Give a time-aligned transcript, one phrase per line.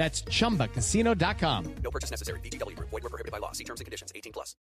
[0.00, 1.74] That's chumbacasino.com.
[1.84, 2.40] No purchase necessary.
[2.40, 2.88] VGW Group.
[2.88, 3.52] Void were prohibited by law.
[3.52, 4.10] See terms and conditions.
[4.14, 4.56] 18 plus.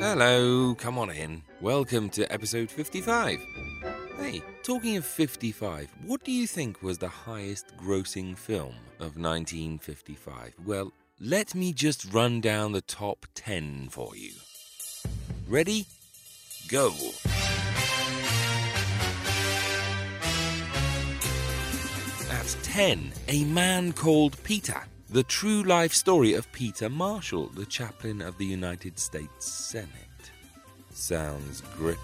[0.00, 1.44] Hello, come on in.
[1.60, 3.38] Welcome to episode 55.
[4.18, 10.54] Hey, talking of 55, what do you think was the highest grossing film of 1955?
[10.66, 14.32] Well, let me just run down the top 10 for you.
[15.48, 15.86] Ready?
[16.70, 16.94] Go.
[22.30, 24.80] At 10, A Man Called Peter.
[25.08, 29.88] The true life story of Peter Marshall, the chaplain of the United States Senate.
[30.92, 31.98] Sounds gripping.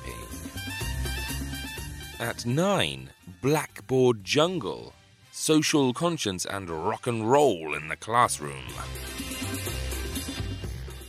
[2.19, 3.11] At 9,
[3.43, 4.93] Blackboard Jungle.
[5.31, 8.65] Social conscience and rock and roll in the classroom.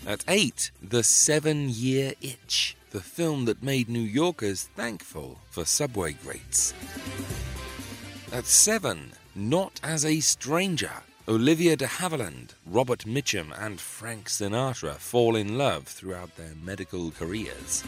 [0.06, 6.14] At 8, The Seven Year Itch, the film that made New Yorkers thankful for subway
[6.14, 6.74] grates.
[8.34, 15.36] At 7, Not as a Stranger, Olivia de Havilland, Robert Mitchum, and Frank Sinatra fall
[15.36, 17.84] in love throughout their medical careers.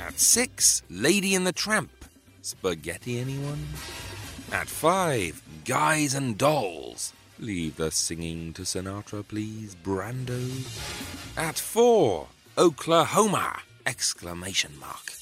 [0.00, 1.92] At 6, Lady and the Tramp,
[2.42, 3.68] Spaghetti anyone?
[4.50, 7.12] At 5, Guys and Dolls.
[7.38, 10.42] Leave the singing to Sinatra, please, Brando.
[11.36, 12.26] At 4,
[12.58, 13.60] Oklahoma!
[13.86, 15.12] Exclamation mark.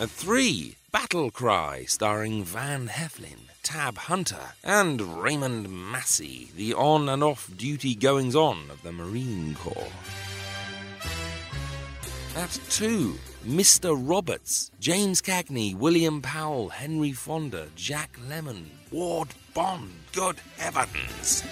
[0.00, 7.22] At 3, Battle Cry, starring Van Heflin, Tab Hunter, and Raymond Massey, the on and
[7.22, 9.92] off duty goings on of the Marine Corps.
[12.36, 13.14] At 2,
[13.46, 13.96] Mr.
[13.98, 21.42] Roberts, James Cagney, William Powell, Henry Fonda, Jack Lemmon, Ward Bond, good heavens!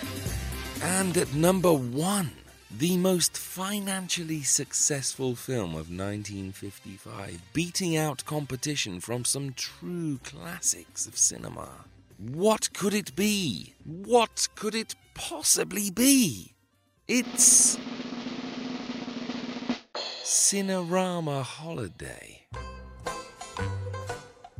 [0.83, 2.31] And at number 1,
[2.79, 11.17] the most financially successful film of 1955, beating out competition from some true classics of
[11.17, 11.69] cinema.
[12.19, 13.75] What could it be?
[13.85, 16.55] What could it possibly be?
[17.07, 17.77] It's.
[20.25, 22.47] Cinerama Holiday.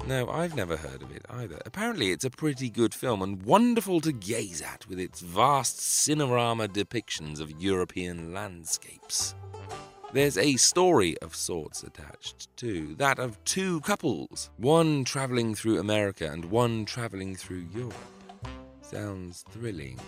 [0.07, 1.63] No, I've never heard of it either.
[1.65, 6.69] Apparently, it's a pretty good film and wonderful to gaze at with its vast cinerama
[6.69, 9.35] depictions of European landscapes.
[10.13, 16.31] There's a story of sorts attached too, that of two couples, one travelling through America
[16.31, 17.95] and one travelling through Europe.
[18.83, 19.99] Sounds thrilling.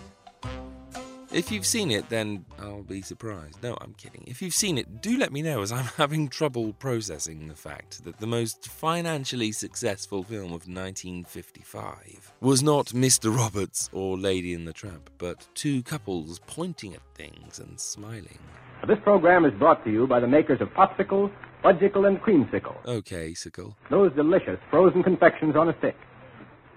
[1.31, 3.61] If you've seen it, then I'll be surprised.
[3.61, 4.23] No, I'm kidding.
[4.25, 8.05] If you've seen it, do let me know as I'm having trouble processing the fact
[8.05, 13.35] that the most financially successful film of 1955 was not Mr.
[13.35, 18.39] Roberts or Lady in the Tramp, but two couples pointing at things and smiling.
[18.87, 21.29] This program is brought to you by the makers of Popsicle,
[21.63, 22.75] Fudgicle, and Creamsicle.
[22.85, 23.75] Okay, Sickle.
[23.89, 25.97] Those delicious frozen confections on a stick.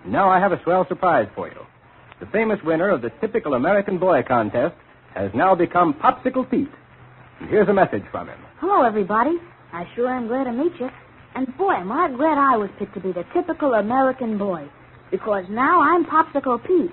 [0.05, 1.67] Now I have a swell surprise for you.
[2.21, 4.75] The famous winner of the typical American boy contest
[5.15, 6.69] has now become Popsicle Pete.
[7.41, 8.39] And here's a message from him.
[8.59, 9.39] Hello, everybody.
[9.73, 10.91] I sure am glad to meet you.
[11.35, 14.69] And boy, am I glad I was picked to be the typical American boy.
[15.11, 16.93] Because now I'm Popsicle Pete.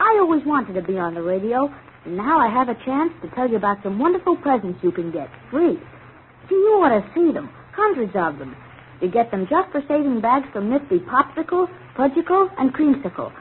[0.00, 1.72] I always wanted to be on the radio,
[2.04, 5.12] and now I have a chance to tell you about some wonderful presents you can
[5.12, 5.78] get free.
[6.48, 7.48] See, you ought to see them.
[7.72, 8.56] Hundreds of them.
[9.00, 13.32] You get them just for saving bags from nifty Popsicle, Fudgicle, and Creamsicle.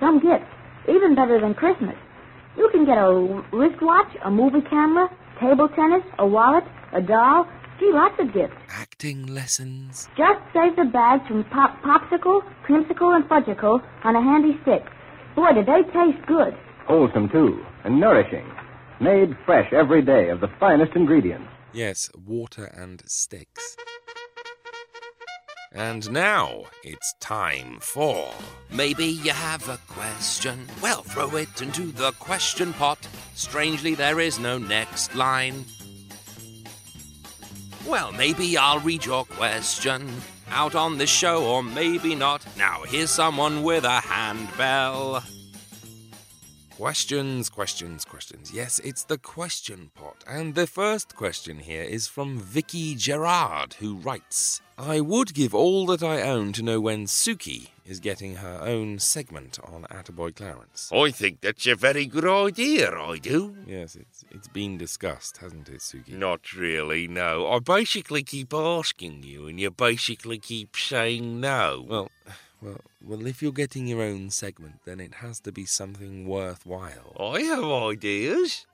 [0.00, 0.50] Some gifts,
[0.88, 1.96] even better than Christmas.
[2.56, 3.10] You can get a
[3.52, 5.08] wristwatch, a movie camera,
[5.40, 7.46] table tennis, a wallet, a doll.
[7.80, 8.54] Gee, lots of gifts.
[8.70, 10.08] Acting lessons.
[10.16, 14.84] Just save the bags from pop- Popsicle, Creamsicle, and Fudgicle on a handy stick.
[15.34, 16.54] Boy, do they taste good.
[16.86, 18.46] Wholesome, too, and nourishing.
[19.00, 21.48] Made fresh every day of the finest ingredients.
[21.72, 23.76] Yes, water and sticks.
[25.76, 28.30] And now it's time for.
[28.70, 30.68] Maybe you have a question.
[30.80, 33.08] Well, throw it into the question pot.
[33.34, 35.64] Strangely, there is no next line.
[37.86, 40.08] Well, maybe I'll read your question
[40.48, 42.46] out on the show, or maybe not.
[42.56, 45.24] Now, here's someone with a handbell.
[46.76, 48.50] Questions, questions, questions.
[48.52, 50.24] Yes, it's the question pot.
[50.26, 55.86] And the first question here is from Vicky Gerard, who writes I would give all
[55.86, 60.90] that I own to know when Sookie is getting her own segment on Attaboy Clarence.
[60.92, 63.54] I think that's a very good idea, I do.
[63.68, 66.18] Yes, it's it's been discussed, hasn't it, Sookie?
[66.18, 67.46] Not really, no.
[67.52, 71.84] I basically keep asking you, and you basically keep saying no.
[71.88, 72.10] Well,
[72.64, 77.12] well, well, if you're getting your own segment, then it has to be something worthwhile.
[77.20, 78.66] I have ideas.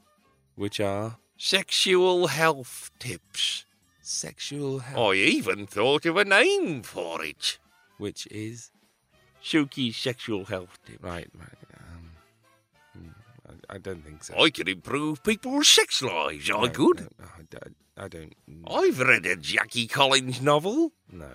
[0.55, 3.65] Which are Sexual health tips.
[4.03, 7.59] sexual health, I even thought of a name for it.
[7.99, 8.71] which is
[9.43, 11.03] Sookie's sexual health tip.
[11.03, 11.59] right, right.
[11.79, 12.11] Um,
[12.95, 13.09] hmm,
[13.71, 14.35] I, I don't think so.
[14.39, 17.01] I could improve people's sex lives, I could.
[17.01, 17.77] no, no, I don't.
[17.97, 18.35] I don't.
[18.67, 20.93] I've read a Jackie Collins novel.
[21.11, 21.31] No,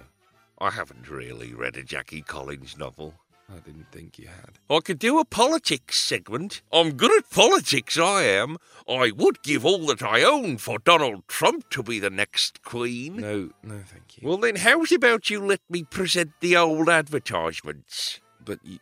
[0.59, 3.13] I haven't really read a Jackie Collins novel.
[3.47, 4.57] I didn't think you had.
[4.69, 6.63] I could do a politics segment.
[6.73, 8.57] I'm good at politics, I am.
[8.89, 13.17] I would give all that I own for Donald Trump to be the next queen.
[13.17, 14.27] No, no, thank you.
[14.27, 18.19] Well, then, how's about you let me present the old advertisements?
[18.43, 18.79] but you,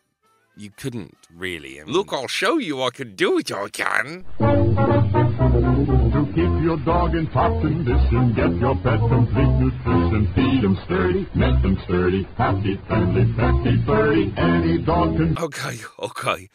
[0.56, 1.80] you couldn't really.
[1.82, 4.26] I mean, Look, I'll show you I can do it, I can.
[6.64, 10.32] Your dog in top condition, get your pet complete nutrition.
[10.34, 14.34] Feed 'em sturdy, make them sturdy, happy, friendly, fatty, furry.
[14.38, 16.48] Any dog can Okay, okay.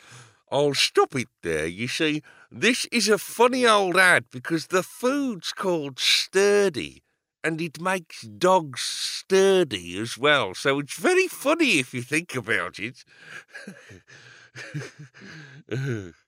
[0.51, 1.67] I'll stop it there.
[1.67, 7.03] You see, this is a funny old ad because the food's called Sturdy
[7.45, 10.55] and it makes dogs sturdy as well.
[10.55, 13.05] So it's very funny if you think about it.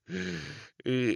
[0.87, 1.15] Uh,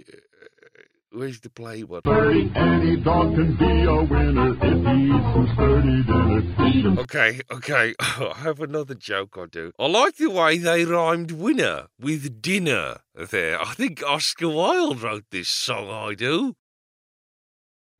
[1.15, 2.51] Where's the play furry.
[2.55, 7.01] Any dog can be a winner if he eats some sturdy dinner.
[7.01, 7.95] Okay, okay.
[8.17, 9.71] Oh, I have another joke I'll do.
[9.79, 13.61] I like the way they rhymed winner with dinner there.
[13.61, 16.55] I think Oscar Wilde wrote this song, I do.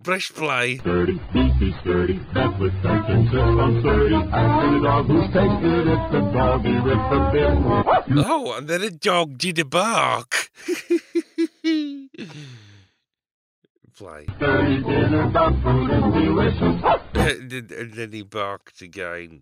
[0.03, 0.77] Press play.
[0.77, 2.19] sturdy, beefy sturdy.
[2.33, 4.15] That's what Frank insists on sturdy.
[4.15, 8.25] Ask the dog who's tasted it, the doggy with the bit.
[8.25, 10.49] Oh, and then a dog did a bark.
[13.95, 14.25] play.
[14.37, 16.83] Sturdy dinner, dog food is delicious.
[17.15, 19.41] and then- he barked again.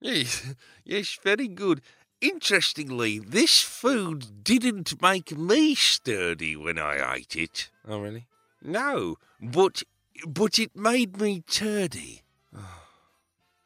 [0.00, 0.54] Yes,
[0.84, 1.82] yes, very good.
[2.20, 7.70] Interestingly, this food didn't make me sturdy when I ate it.
[7.86, 8.26] Oh, really?
[8.62, 9.82] No, but
[10.26, 12.22] but it made me turdy.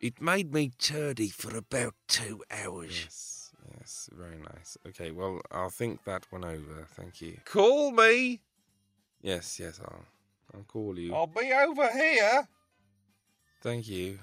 [0.01, 2.91] It made me turdy for about two hours.
[2.93, 4.77] Yes, yes, very nice.
[4.87, 6.87] Okay, well, I'll think that one over.
[6.95, 7.39] Thank you.
[7.47, 8.41] Call me.
[9.23, 10.05] Yes, yes, I'll,
[10.55, 11.15] I'll call you.
[11.15, 12.49] I'll be over here.
[13.63, 14.19] Thank you.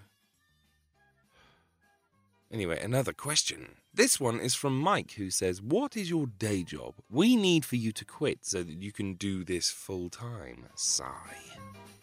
[2.51, 3.75] Anyway, another question.
[3.93, 6.95] This one is from Mike, who says, What is your day job?
[7.09, 10.67] We need for you to quit so that you can do this full time.
[10.75, 11.35] Sigh.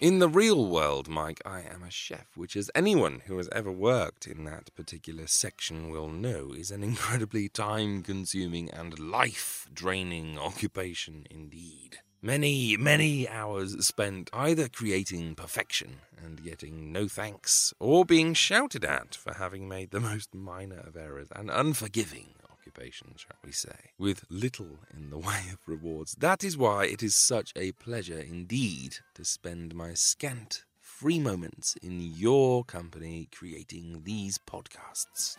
[0.01, 3.73] In the real world, Mike, I am a chef, which, as anyone who has ever
[3.73, 10.39] worked in that particular section will know, is an incredibly time consuming and life draining
[10.39, 11.99] occupation indeed.
[12.21, 19.15] Many, many hours spent either creating perfection and getting no thanks, or being shouted at
[19.15, 24.25] for having made the most minor of errors, an unforgiving occupation, shall we say, with
[24.29, 26.17] little in the way of rewards.
[26.19, 31.77] That is why it is such a pleasure indeed to spend my scant free moments
[31.83, 35.37] in your company creating these podcasts.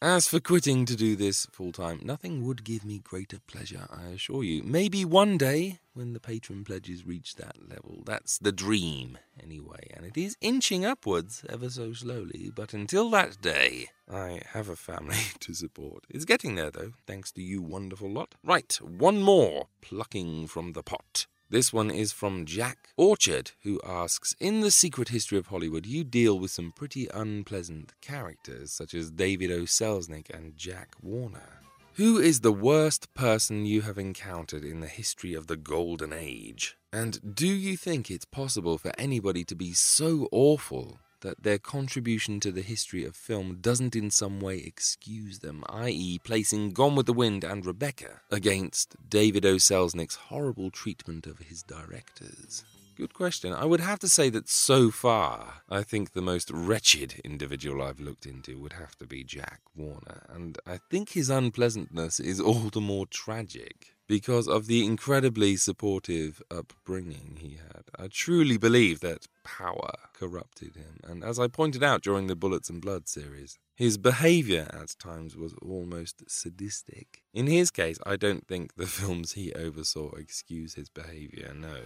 [0.00, 4.10] As for quitting to do this full time, nothing would give me greater pleasure, I
[4.10, 4.62] assure you.
[4.62, 8.04] Maybe one day, when the patron pledges reach that level.
[8.06, 12.52] That's the dream, anyway, and it is inching upwards ever so slowly.
[12.54, 16.04] But until that day, I have a family to support.
[16.08, 18.36] It's getting there, though, thanks to you wonderful lot.
[18.44, 21.26] Right, one more plucking from the pot.
[21.50, 26.04] This one is from Jack Orchard, who asks In the secret history of Hollywood, you
[26.04, 29.62] deal with some pretty unpleasant characters, such as David O.
[29.62, 31.62] Selznick and Jack Warner.
[31.94, 36.76] Who is the worst person you have encountered in the history of the Golden Age?
[36.92, 42.40] And do you think it's possible for anybody to be so awful that their contribution
[42.40, 47.06] to the history of film doesn't in some way excuse them, i.e., placing Gone with
[47.06, 49.56] the Wind and Rebecca against David O.
[49.56, 52.64] Selznick's horrible treatment of his directors?
[52.96, 53.52] Good question.
[53.52, 58.00] I would have to say that so far, I think the most wretched individual I've
[58.00, 62.70] looked into would have to be Jack Warner, and I think his unpleasantness is all
[62.70, 67.84] the more tragic because of the incredibly supportive upbringing he had.
[67.96, 72.70] I truly believe that power corrupted him, and as I pointed out during the Bullets
[72.70, 77.22] and Blood series, his behavior at times was almost sadistic.
[77.32, 81.76] In his case, I don't think the films he oversaw excuse his behavior, no.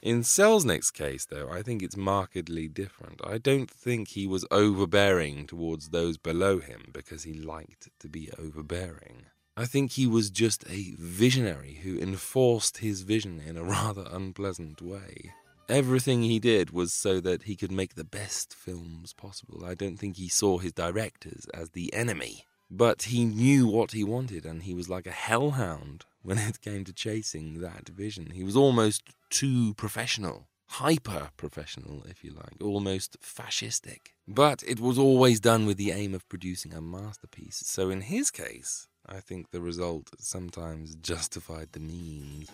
[0.00, 3.20] In Selznick's case, though, I think it's markedly different.
[3.24, 8.30] I don't think he was overbearing towards those below him because he liked to be
[8.38, 9.26] overbearing.
[9.58, 14.80] I think he was just a visionary who enforced his vision in a rather unpleasant
[14.80, 15.32] way.
[15.68, 19.64] Everything he did was so that he could make the best films possible.
[19.64, 22.44] I don't think he saw his directors as the enemy.
[22.70, 26.84] But he knew what he wanted, and he was like a hellhound when it came
[26.84, 28.30] to chasing that vision.
[28.30, 34.12] He was almost too professional, hyper professional, if you like, almost fascistic.
[34.28, 37.64] But it was always done with the aim of producing a masterpiece.
[37.66, 42.50] So in his case, I think the result sometimes justified the means.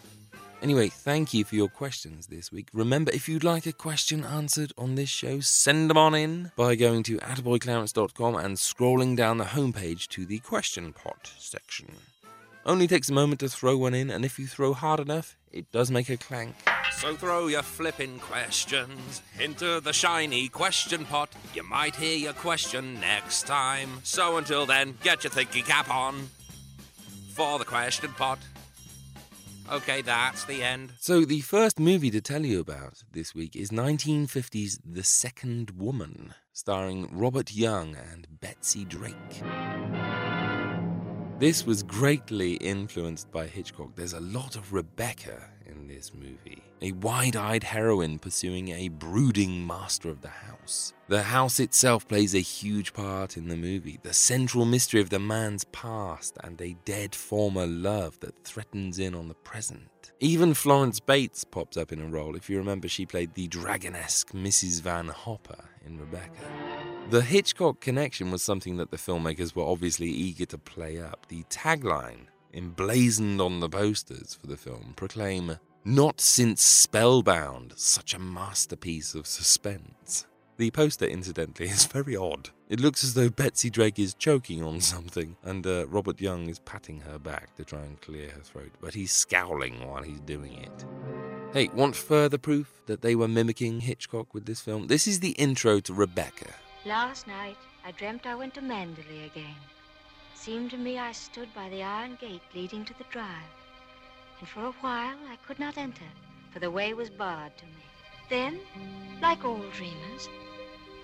[0.63, 2.69] Anyway, thank you for your questions this week.
[2.73, 6.77] Remember, if you'd like a question answered on this show, send them on in by
[6.77, 11.89] going to attaboyclarence.com and scrolling down the homepage to the question pot section.
[12.65, 15.71] Only takes a moment to throw one in, and if you throw hard enough, it
[15.71, 16.55] does make a clank.
[16.93, 21.31] So throw your flipping questions into the shiny question pot.
[21.53, 24.01] You might hear your question next time.
[24.03, 26.29] So until then, get your thinking cap on
[27.35, 28.39] for the question pot.
[29.73, 30.93] Okay, that's the end.
[31.01, 36.35] So, the first movie to tell you about this week is 1950's The Second Woman,
[36.53, 39.43] starring Robert Young and Betsy Drake.
[41.39, 43.97] This was greatly influenced by Hitchcock.
[43.97, 49.67] There's a lot of Rebecca in this movie, a wide eyed heroine pursuing a brooding
[49.67, 50.93] master of the house.
[51.09, 55.19] The house itself plays a huge part in the movie, the central mystery of the
[55.19, 60.13] man's past and a dead former love that threatens in on the present.
[60.21, 62.37] Even Florence Bates pops up in a role.
[62.37, 64.83] If you remember, she played the dragonesque Mrs.
[64.83, 66.45] Van Hopper in Rebecca.
[67.09, 71.29] The Hitchcock connection was something that the filmmakers were obviously eager to play up.
[71.29, 78.19] The tagline, emblazoned on the posters for the film, proclaim, Not since Spellbound, such a
[78.19, 80.25] masterpiece of suspense.
[80.57, 82.49] The poster, incidentally, is very odd.
[82.71, 86.59] It looks as though Betsy Drake is choking on something, and uh, Robert Young is
[86.61, 90.55] patting her back to try and clear her throat, but he's scowling while he's doing
[90.55, 90.87] it.
[91.53, 94.87] Hey, want further proof that they were mimicking Hitchcock with this film?
[94.87, 96.55] This is the intro to Rebecca.
[96.87, 99.57] Last night, I dreamt I went to Manderley again.
[100.35, 103.64] Seemed to me I stood by the iron gate leading to the drive.
[104.45, 106.05] And for a while I could not enter,
[106.53, 107.83] for the way was barred to me.
[108.29, 108.61] Then,
[109.23, 110.29] like all dreamers,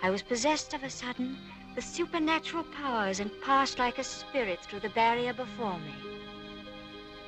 [0.02, 1.38] I was possessed of a sudden
[1.74, 5.94] with supernatural powers and passed like a spirit through the barrier before me.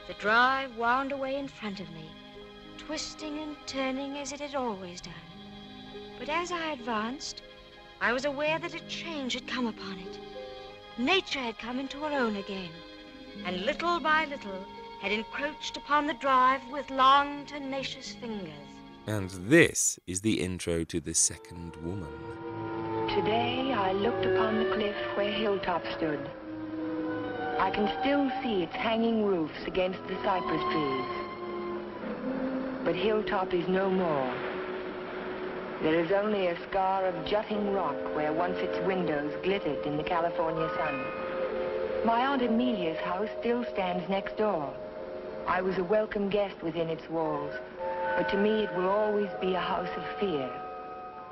[0.06, 2.10] The drive wound away in front of me,
[2.76, 5.14] twisting and turning as it had always done.
[6.18, 7.40] But as I advanced,
[8.02, 10.18] I was aware that a change had come upon it.
[10.98, 12.68] Nature had come into her own again,
[13.46, 14.66] and little by little
[15.02, 18.52] had encroached upon the drive with long, tenacious fingers.
[19.08, 22.06] And this is the intro to The Second Woman.
[23.08, 26.30] Today I looked upon the cliff where Hilltop stood.
[27.58, 31.08] I can still see its hanging roofs against the cypress trees.
[32.84, 34.32] But Hilltop is no more.
[35.82, 40.04] There is only a scar of jutting rock where once its windows glittered in the
[40.04, 41.04] California sun.
[42.06, 44.72] My Aunt Amelia's house still stands next door.
[45.46, 47.52] I was a welcome guest within its walls,
[48.16, 50.50] but to me it will always be a house of fear.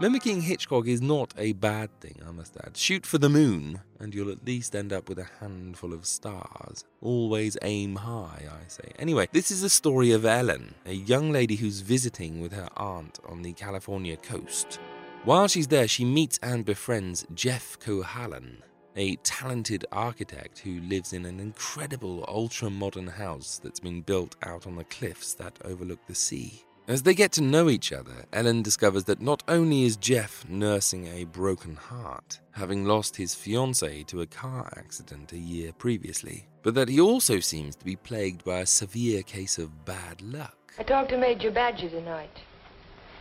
[0.00, 2.76] Mimicking Hitchcock is not a bad thing, I must add.
[2.76, 6.85] Shoot for the moon, and you'll at least end up with a handful of stars.
[7.02, 8.93] Always aim high, I say.
[8.99, 13.21] Anyway, this is the story of Ellen, a young lady who's visiting with her aunt
[13.29, 14.81] on the California coast.
[15.25, 18.62] While she's there, she meets and befriends Jeff Cohalan,
[18.97, 24.67] a talented architect who lives in an incredible ultra modern house that's been built out
[24.67, 26.65] on the cliffs that overlook the sea.
[26.89, 31.07] As they get to know each other, Ellen discovers that not only is Jeff nursing
[31.07, 36.75] a broken heart, having lost his fiancée to a car accident a year previously, but
[36.75, 40.73] that he also seems to be plagued by a severe case of bad luck.
[40.79, 42.41] I talked to Major Badger tonight.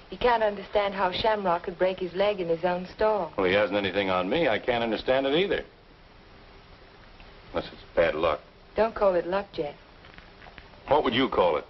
[0.10, 3.32] He can't understand how Shamrock could break his leg in his own store.
[3.38, 4.48] Well, he hasn't anything on me.
[4.48, 5.64] I can't understand it either.
[7.54, 8.42] Unless it's bad luck.
[8.76, 9.76] Don't call it luck, Jeff.
[10.88, 11.66] What would you call it?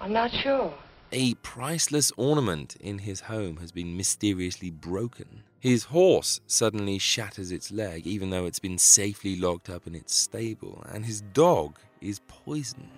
[0.00, 0.72] I'm not sure.
[1.10, 5.42] A priceless ornament in his home has been mysteriously broken.
[5.58, 10.14] His horse suddenly shatters its leg, even though it's been safely locked up in its
[10.14, 12.90] stable, and his dog is poisoned.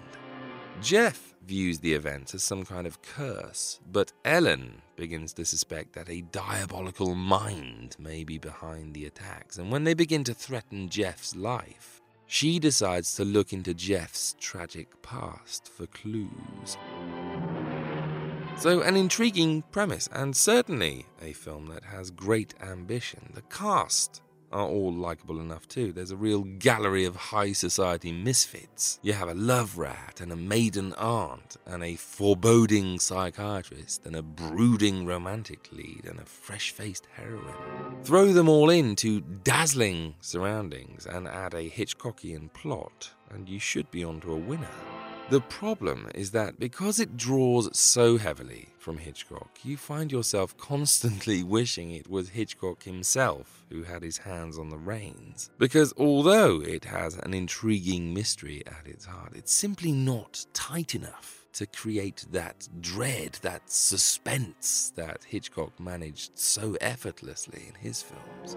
[0.83, 6.09] Jeff views the event as some kind of curse, but Ellen begins to suspect that
[6.09, 11.35] a diabolical mind may be behind the attacks, and when they begin to threaten Jeff's
[11.35, 16.77] life, she decides to look into Jeff's tragic past for clues.
[18.57, 23.33] So, an intriguing premise, and certainly a film that has great ambition.
[23.35, 25.93] The cast are all likable enough too.
[25.93, 28.99] There's a real gallery of high society misfits.
[29.03, 34.23] You have a love rat and a maiden aunt and a foreboding psychiatrist and a
[34.23, 38.03] brooding romantic lead and a fresh faced heroine.
[38.05, 44.05] Throw them all into dazzling surroundings and add a Hitchcockian plot, and you should be
[44.05, 44.69] onto a winner.
[45.31, 51.43] The problem is that because it draws so heavily from Hitchcock, you find yourself constantly
[51.57, 55.51] wishing it was Hitchcock himself who had his hands on the reins.
[55.57, 61.47] Because although it has an intriguing mystery at its heart, it's simply not tight enough
[61.53, 68.57] to create that dread, that suspense that Hitchcock managed so effortlessly in his films.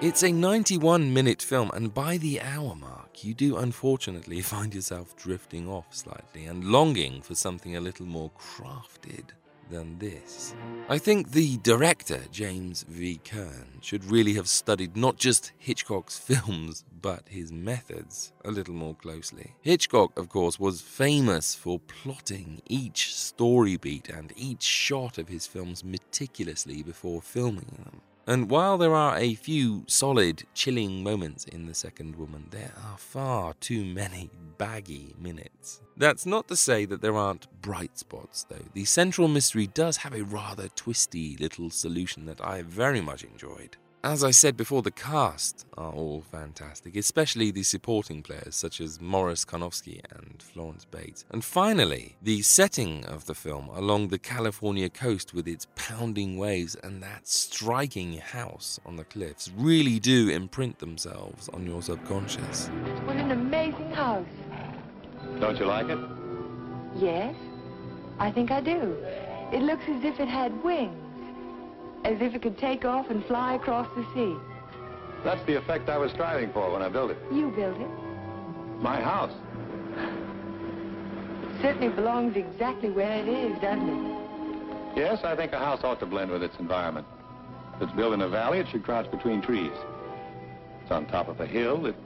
[0.00, 5.16] It's a 91 minute film, and by the hour mark, you do unfortunately find yourself
[5.16, 9.30] drifting off slightly and longing for something a little more crafted
[9.70, 10.54] than this.
[10.88, 13.20] I think the director, James V.
[13.24, 18.94] Kern, should really have studied not just Hitchcock's films, but his methods a little more
[18.94, 19.56] closely.
[19.62, 25.48] Hitchcock, of course, was famous for plotting each story beat and each shot of his
[25.48, 28.00] films meticulously before filming them.
[28.28, 32.98] And while there are a few solid, chilling moments in The Second Woman, there are
[32.98, 35.80] far too many baggy minutes.
[35.96, 38.66] That's not to say that there aren't bright spots, though.
[38.74, 43.78] The central mystery does have a rather twisty little solution that I very much enjoyed.
[44.04, 49.00] As I said before, the cast are all fantastic, especially the supporting players such as
[49.00, 51.24] Morris Carnovsky and Florence Bates.
[51.32, 56.76] And finally, the setting of the film along the California coast with its pounding waves
[56.76, 62.68] and that striking house on the cliffs really do imprint themselves on your subconscious.
[63.04, 64.26] What an amazing house.
[65.40, 65.98] Don't you like it?
[66.96, 67.34] Yes,
[68.20, 68.96] I think I do.
[69.52, 70.96] It looks as if it had wings,
[72.04, 74.36] as if it could take off and fly across the sea.
[75.24, 77.18] That's the effect I was striving for when I built it.
[77.32, 77.88] You built it.
[78.80, 79.32] My house.
[79.96, 84.18] It certainly belongs exactly where it is, doesn't it?
[84.96, 87.06] Yes, I think a house ought to blend with its environment.
[87.76, 89.72] If it's built in a valley, it should crouch between trees.
[89.72, 91.96] If it's on top of a hill, it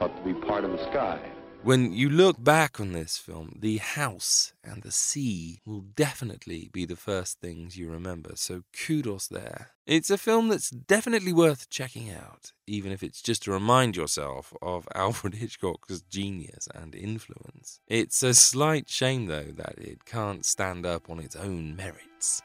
[0.00, 1.20] ought to be part of the sky.
[1.62, 6.86] When you look back on this film, the house and the sea will definitely be
[6.86, 9.72] the first things you remember, so kudos there.
[9.86, 14.54] It's a film that's definitely worth checking out, even if it's just to remind yourself
[14.62, 17.80] of Alfred Hitchcock's genius and influence.
[17.86, 22.40] It's a slight shame, though, that it can't stand up on its own merits.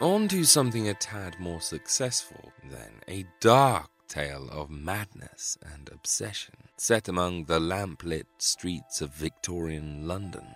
[0.00, 6.54] On to something a tad more successful, then a dark tale of madness and obsession,
[6.78, 10.46] set among the lamplit streets of Victorian London.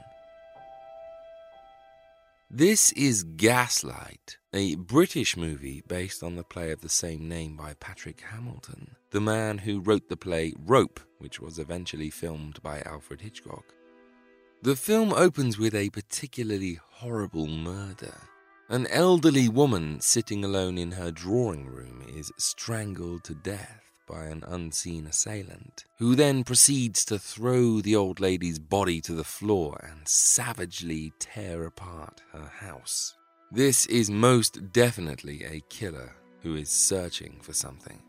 [2.51, 7.75] This is Gaslight, a British movie based on the play of the same name by
[7.75, 13.21] Patrick Hamilton, the man who wrote the play Rope, which was eventually filmed by Alfred
[13.21, 13.75] Hitchcock.
[14.63, 18.15] The film opens with a particularly horrible murder.
[18.71, 24.43] An elderly woman sitting alone in her drawing room is strangled to death by an
[24.47, 30.09] unseen assailant, who then proceeds to throw the old lady's body to the floor and
[30.09, 33.15] savagely tear apart her house.
[33.53, 38.03] This is most definitely a killer who is searching for something.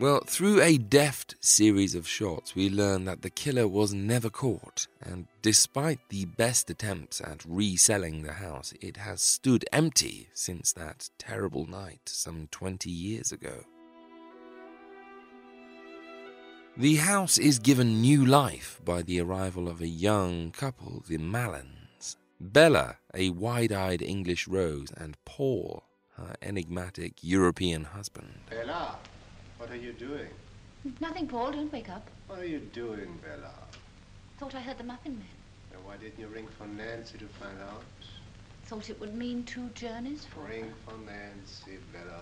[0.00, 4.86] Well, through a deft series of shots, we learn that the killer was never caught,
[5.02, 11.10] and despite the best attempts at reselling the house, it has stood empty since that
[11.18, 13.64] terrible night some 20 years ago.
[16.76, 22.14] The house is given new life by the arrival of a young couple, the Mallens.
[22.40, 25.82] Bella, a wide eyed English rose, and Paul,
[26.16, 28.42] her enigmatic European husband.
[28.48, 28.96] Bella,
[29.68, 30.28] what are you doing?
[30.98, 31.52] Nothing, Paul.
[31.52, 32.06] Don't wake up.
[32.26, 33.52] What are you doing, Bella?
[34.38, 35.28] Thought I heard the Muffin Man.
[35.74, 37.82] And why didn't you ring for Nancy to find out?
[38.64, 40.48] Thought it would mean two journeys for her.
[40.48, 42.20] Ring for Nancy, Bella.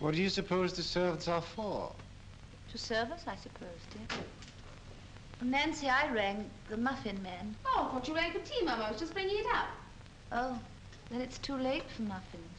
[0.00, 1.90] What do you suppose the servants are for?
[2.72, 4.18] To serve us, I suppose, dear.
[5.40, 7.54] Nancy, I rang the muffin man.
[7.64, 8.78] Oh, I thought you rang for tea, Mum.
[8.82, 9.68] I was just bringing it up.
[10.32, 10.58] Oh,
[11.10, 12.53] then it's too late for muffins.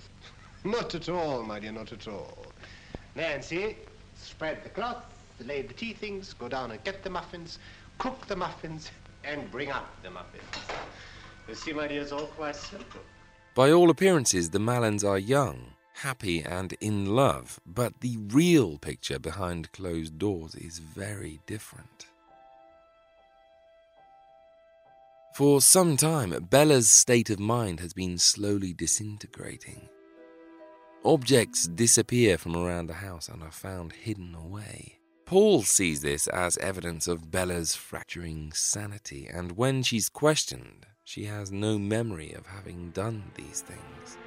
[0.66, 2.48] Not at all, my dear, not at all.
[3.16, 3.78] Nancy,
[4.16, 5.06] spread the cloth,
[5.46, 7.60] lay the tea things, go down and get the muffins,
[8.00, 8.90] cook the muffins,
[9.24, 10.44] and bring up the muffins.
[11.48, 13.02] You see, my dear, it's all quite simple.
[13.54, 19.20] By all appearances, the Mallens are young, happy, and in love, but the real picture
[19.20, 22.08] behind closed doors is very different.
[25.36, 29.90] For some time, Bella's state of mind has been slowly disintegrating.
[31.06, 34.98] Objects disappear from around the house and are found hidden away.
[35.28, 41.52] Paul sees this as evidence of Bella's fracturing sanity, and when she's questioned, she has
[41.52, 44.18] no memory of having done these things.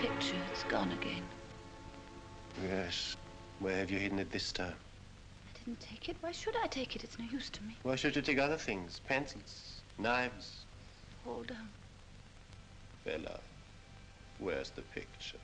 [0.00, 1.24] Picture, it's gone again.
[2.66, 3.14] Yes.
[3.58, 4.72] Where have you hidden it this time?
[4.72, 6.16] I didn't take it.
[6.22, 7.04] Why should I take it?
[7.04, 7.76] It's no use to me.
[7.82, 9.02] Why should you take other things?
[9.06, 10.64] Pencils, knives.
[11.26, 11.68] Hold on.
[13.04, 13.40] Bella,
[14.40, 15.38] where's the picture?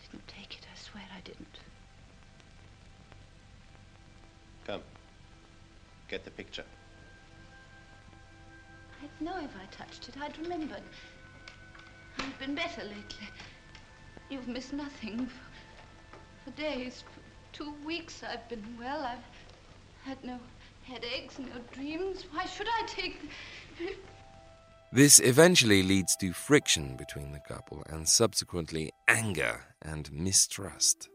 [0.00, 0.66] Didn't take it.
[0.72, 1.58] I swear I didn't.
[4.66, 4.82] Come.
[6.08, 6.64] Get the picture.
[9.02, 10.14] I'd know if I touched it.
[10.20, 10.82] I'd remembered.
[12.18, 13.28] I've been better lately.
[14.30, 15.26] You've missed nothing.
[15.26, 17.20] For, for days, for
[17.52, 19.02] two weeks I've been well.
[19.02, 19.18] I've
[20.04, 20.38] had no
[20.82, 22.24] headaches, no dreams.
[22.32, 23.20] Why should I take
[23.78, 23.94] the...
[24.90, 31.10] This eventually leads to friction between the couple and subsequently anger and mistrust.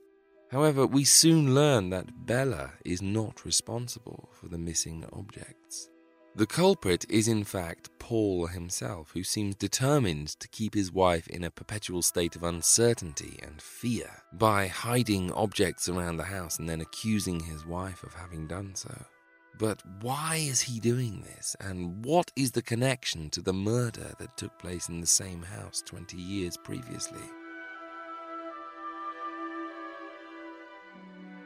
[0.52, 5.90] However, we soon learn that Bella is not responsible for the missing objects.
[6.36, 11.44] The culprit is in fact Paul himself, who seems determined to keep his wife in
[11.44, 16.82] a perpetual state of uncertainty and fear by hiding objects around the house and then
[16.82, 19.06] accusing his wife of having done so.
[19.58, 24.36] But why is he doing this, and what is the connection to the murder that
[24.36, 27.22] took place in the same house 20 years previously?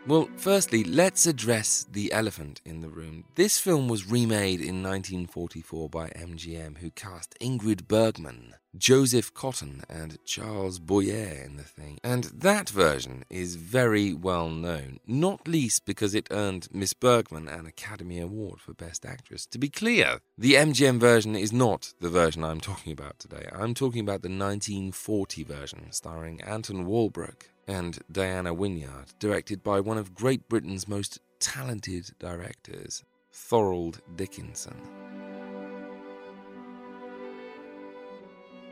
[0.07, 3.25] Well, firstly, let's address the elephant in the room.
[3.35, 10.17] This film was remade in 1944 by MGM, who cast Ingrid Bergman, Joseph Cotten, and
[10.23, 11.99] Charles Boyer in the thing.
[12.05, 17.65] And that version is very well known, not least because it earned Miss Bergman an
[17.65, 19.45] Academy Award for Best Actress.
[19.47, 23.49] To be clear, the MGM version is not the version I'm talking about today.
[23.51, 29.97] I'm talking about the 1940 version, starring Anton Walbrook and Diana Wynyard, directed by one
[29.97, 34.79] of Great Britain's most talented directors, Thorold Dickinson.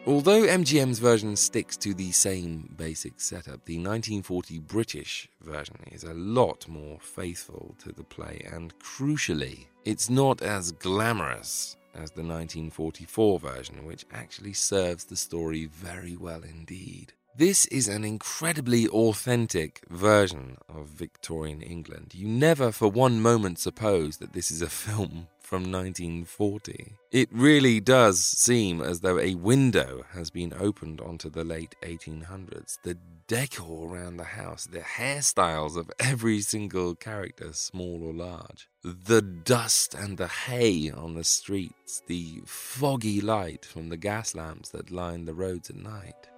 [0.08, 6.14] Although MGM's version sticks to the same basic setup, the 1940 British version is a
[6.14, 13.40] lot more faithful to the play, and crucially, it's not as glamorous as the 1944
[13.40, 17.14] version, which actually serves the story very well indeed.
[17.38, 22.14] This is an incredibly authentic version of Victorian England.
[22.16, 26.94] You never for one moment suppose that this is a film from 1940.
[27.12, 32.78] It really does seem as though a window has been opened onto the late 1800s.
[32.84, 39.22] The decor around the house, the hairstyles of every single character, small or large, the
[39.22, 44.90] dust and the hay on the streets, the foggy light from the gas lamps that
[44.90, 46.30] line the roads at night.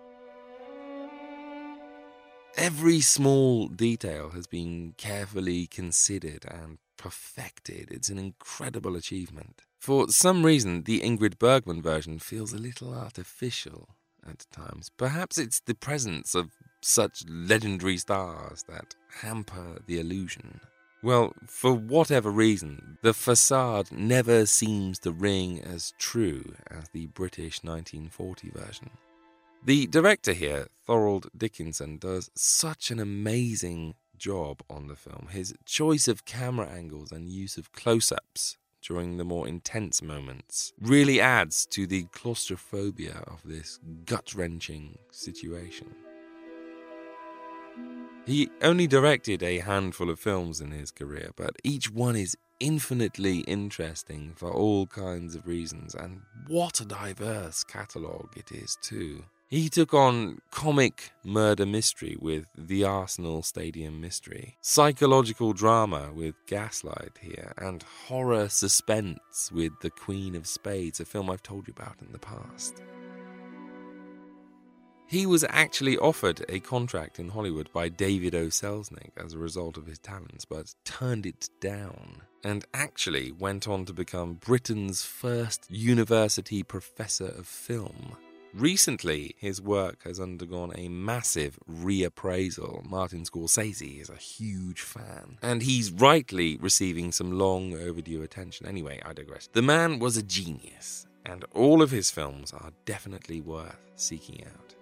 [2.58, 7.91] Every small detail has been carefully considered and perfected.
[7.91, 9.62] It's an incredible achievement.
[9.80, 13.89] For some reason, the Ingrid Bergman version feels a little artificial
[14.28, 14.89] at times.
[14.98, 16.50] Perhaps it's the presence of
[16.82, 20.60] such legendary stars that hamper the illusion.
[21.04, 27.63] Well, for whatever reason, the facade never seems to ring as true as the British
[27.63, 28.89] 1940 version.
[29.65, 35.28] The director here, Thorold Dickinson, does such an amazing job on the film.
[35.32, 40.72] His choice of camera angles and use of close ups during the more intense moments
[40.80, 45.88] really adds to the claustrophobia of this gut wrenching situation.
[48.26, 53.39] He only directed a handful of films in his career, but each one is infinitely
[53.39, 59.24] interesting for all kinds of reasons, and what a diverse catalogue it is, too.
[59.49, 67.17] He took on comic murder mystery with The Arsenal Stadium Mystery, psychological drama with Gaslight
[67.21, 72.01] here, and horror suspense with The Queen of Spades, a film I've told you about
[72.01, 72.83] in the past.
[75.05, 78.47] He was actually offered a contract in Hollywood by David O.
[78.47, 83.86] Selznick as a result of his talents, but turned it down, and actually went on
[83.86, 88.17] to become Britain's first university professor of film.
[88.53, 92.83] Recently, his work has undergone a massive reappraisal.
[92.89, 98.65] Martin Scorsese is a huge fan, and he's rightly receiving some long overdue attention.
[98.65, 99.47] Anyway, I digress.
[99.51, 104.75] The man was a genius, and all of his films are definitely worth seeking out.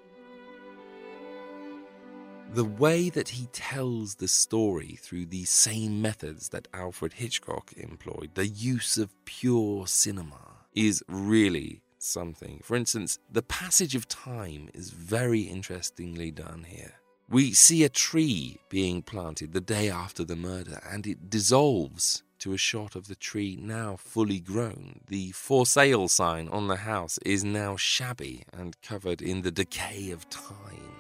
[2.54, 8.36] The way that he tells the story through the same methods that Alfred Hitchcock employed,
[8.36, 12.62] the use of pure cinema, is really something.
[12.64, 16.94] For instance, the passage of time is very interestingly done here.
[17.28, 22.54] We see a tree being planted the day after the murder, and it dissolves to
[22.54, 25.00] a shot of the tree now fully grown.
[25.08, 30.12] The for sale sign on the house is now shabby and covered in the decay
[30.12, 30.94] of time.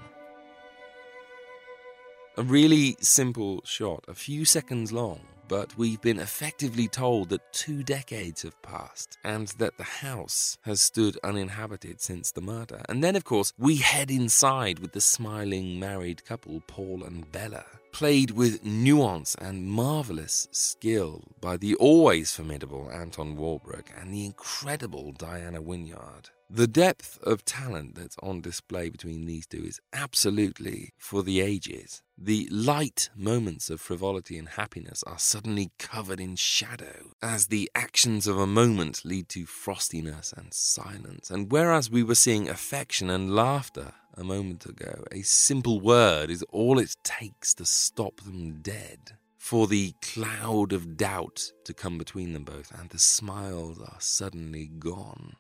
[2.38, 7.84] A really simple shot, a few seconds long, but we've been effectively told that two
[7.84, 12.82] decades have passed and that the house has stood uninhabited since the murder.
[12.90, 17.66] And then, of course, we head inside with the smiling married couple, Paul and Bella,
[17.92, 25.14] played with nuance and marvelous skill by the always formidable Anton Walbrook and the incredible
[25.14, 26.30] Diana Wynyard.
[26.50, 32.04] The depth of talent that's on display between these two is absolutely for the ages.
[32.18, 38.26] The light moments of frivolity and happiness are suddenly covered in shadow as the actions
[38.26, 41.30] of a moment lead to frostiness and silence.
[41.30, 46.42] And whereas we were seeing affection and laughter a moment ago, a simple word is
[46.52, 49.18] all it takes to stop them dead.
[49.38, 54.68] For the cloud of doubt to come between them both, and the smiles are suddenly
[54.68, 55.36] gone.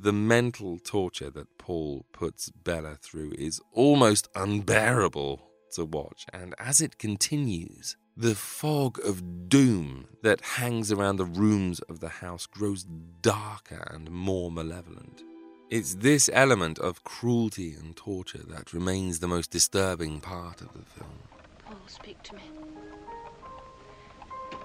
[0.00, 6.80] The mental torture that Paul puts Bella through is almost unbearable to watch, and as
[6.80, 12.84] it continues, the fog of doom that hangs around the rooms of the house grows
[13.22, 15.24] darker and more malevolent.
[15.68, 20.84] It's this element of cruelty and torture that remains the most disturbing part of the
[20.84, 21.18] film.
[21.64, 22.42] Paul, speak to me.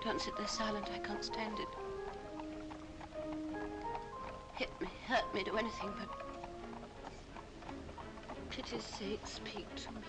[0.03, 0.89] Don't sit there silent.
[0.93, 1.67] I can't stand it.
[4.53, 6.09] Hit me, hurt me, do anything, but...
[8.49, 10.01] pity's sake, speak to me.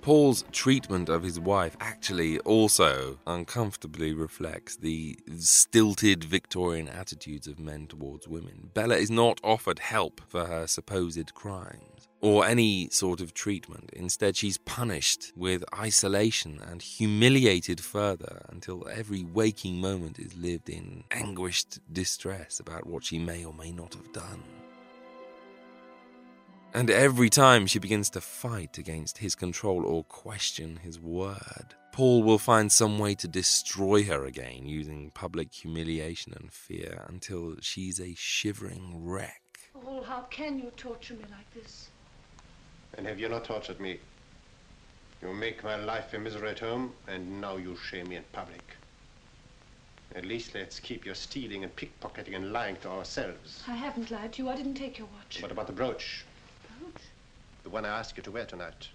[0.00, 7.86] Paul's treatment of his wife actually also uncomfortably reflects the stilted Victorian attitudes of men
[7.86, 8.70] towards women.
[8.72, 13.90] Bella is not offered help for her supposed crimes or any sort of treatment.
[13.92, 21.04] Instead, she's punished with isolation and humiliated further until every waking moment is lived in
[21.10, 24.42] anguished distress about what she may or may not have done.
[26.74, 32.22] And every time she begins to fight against his control or question his word, Paul
[32.22, 37.98] will find some way to destroy her again using public humiliation and fear until she's
[37.98, 39.42] a shivering wreck.
[39.72, 41.88] Paul, how can you torture me like this?
[42.96, 43.98] And have you not tortured me?
[45.20, 48.62] You make my life a misery at home, and now you shame me in public.
[50.14, 53.62] At least let's keep your stealing and pickpocketing and lying to ourselves.
[53.68, 54.48] I haven't lied to you.
[54.48, 55.42] I didn't take your watch.
[55.42, 56.24] What about the brooch?
[56.78, 57.02] Brooch?
[57.62, 58.88] The one I asked you to wear tonight.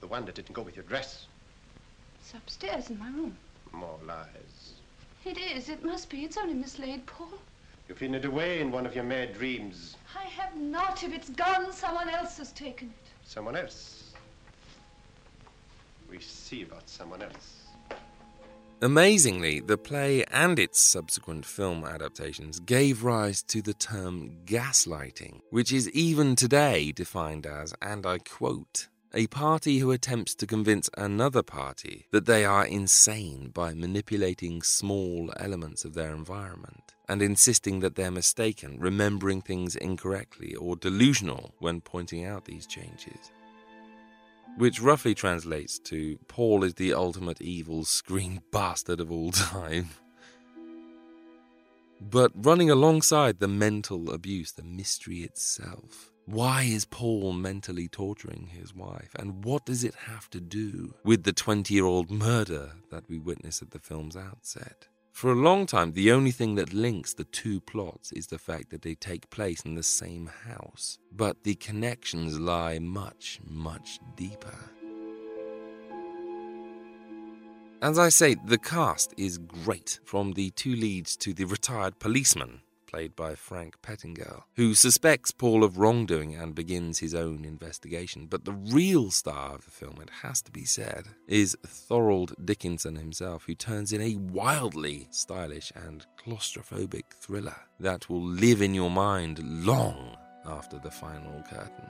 [0.00, 1.26] The one that didn't go with your dress.
[2.20, 3.36] It's upstairs in my room.
[3.72, 4.74] More lies.
[5.24, 5.68] It is.
[5.68, 6.24] It must be.
[6.24, 7.38] It's only mislaid, Paul.
[7.88, 9.96] You've hidden it away in one of your mad dreams.
[10.16, 11.02] I have not.
[11.02, 12.99] If it's gone, someone else has taken it.
[13.30, 14.12] Someone else.
[16.10, 17.68] We see about someone else.
[18.82, 25.72] Amazingly, the play and its subsequent film adaptations gave rise to the term gaslighting, which
[25.72, 31.44] is even today defined as, and I quote, a party who attempts to convince another
[31.44, 37.96] party that they are insane by manipulating small elements of their environment and insisting that
[37.96, 43.30] they're mistaken, remembering things incorrectly, or delusional when pointing out these changes
[44.56, 49.90] which roughly translates to Paul is the ultimate evil screen bastard of all time.
[52.00, 56.10] But running alongside the mental abuse, the mystery itself.
[56.24, 59.14] Why is Paul mentally torturing his wife?
[59.18, 63.18] And what does it have to do with the 20 year old murder that we
[63.18, 64.88] witness at the film's outset?
[65.12, 68.70] For a long time, the only thing that links the two plots is the fact
[68.70, 74.54] that they take place in the same house, but the connections lie much, much deeper.
[77.82, 82.60] As I say, the cast is great, from the two leads to the retired policeman,
[82.90, 88.26] played by Frank Pettingell, who suspects Paul of wrongdoing and begins his own investigation.
[88.26, 92.96] But the real star of the film, it has to be said, is Thorold Dickinson
[92.96, 98.90] himself, who turns in a wildly stylish and claustrophobic thriller that will live in your
[98.90, 101.88] mind long after the final curtain.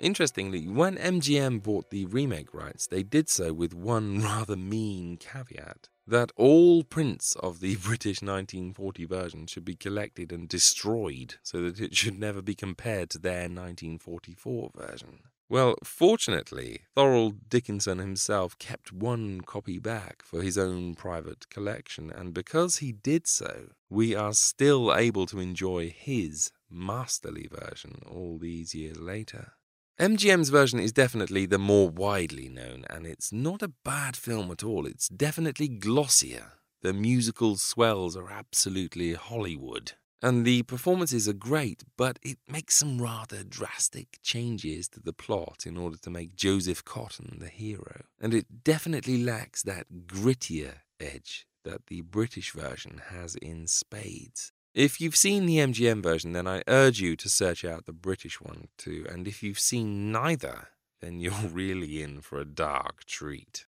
[0.00, 5.88] Interestingly, when MGM bought the remake rights, they did so with one rather mean caveat
[6.06, 11.80] that all prints of the British 1940 version should be collected and destroyed so that
[11.80, 15.20] it should never be compared to their 1944 version.
[15.48, 22.32] Well, fortunately, Thorold Dickinson himself kept one copy back for his own private collection, and
[22.32, 28.74] because he did so, we are still able to enjoy his masterly version all these
[28.74, 29.52] years later.
[30.00, 34.64] MGM's version is definitely the more widely known, and it's not a bad film at
[34.64, 34.86] all.
[34.86, 36.54] It's definitely glossier.
[36.82, 39.92] The musical swells are absolutely Hollywood.
[40.20, 45.62] And the performances are great, but it makes some rather drastic changes to the plot
[45.64, 48.02] in order to make Joseph Cotten the hero.
[48.20, 54.50] And it definitely lacks that grittier edge that the British version has in spades.
[54.74, 58.40] If you've seen the MGM version, then I urge you to search out the British
[58.40, 59.06] one too.
[59.08, 63.66] And if you've seen neither, then you're really in for a dark treat.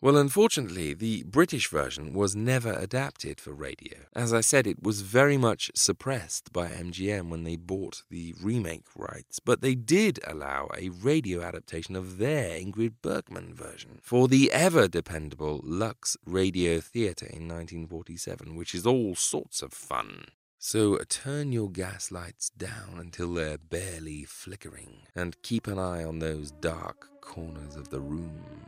[0.00, 3.98] Well, unfortunately, the British version was never adapted for radio.
[4.14, 8.86] As I said, it was very much suppressed by MGM when they bought the remake
[8.96, 14.50] rights, but they did allow a radio adaptation of their Ingrid Bergman version for the
[14.52, 20.26] ever dependable Lux Radio Theatre in 1947, which is all sorts of fun.
[20.66, 26.02] So uh, turn your gas lights down until they're barely flickering, and keep an eye
[26.02, 28.66] on those dark corners of the room.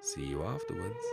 [0.00, 1.04] See you afterwards.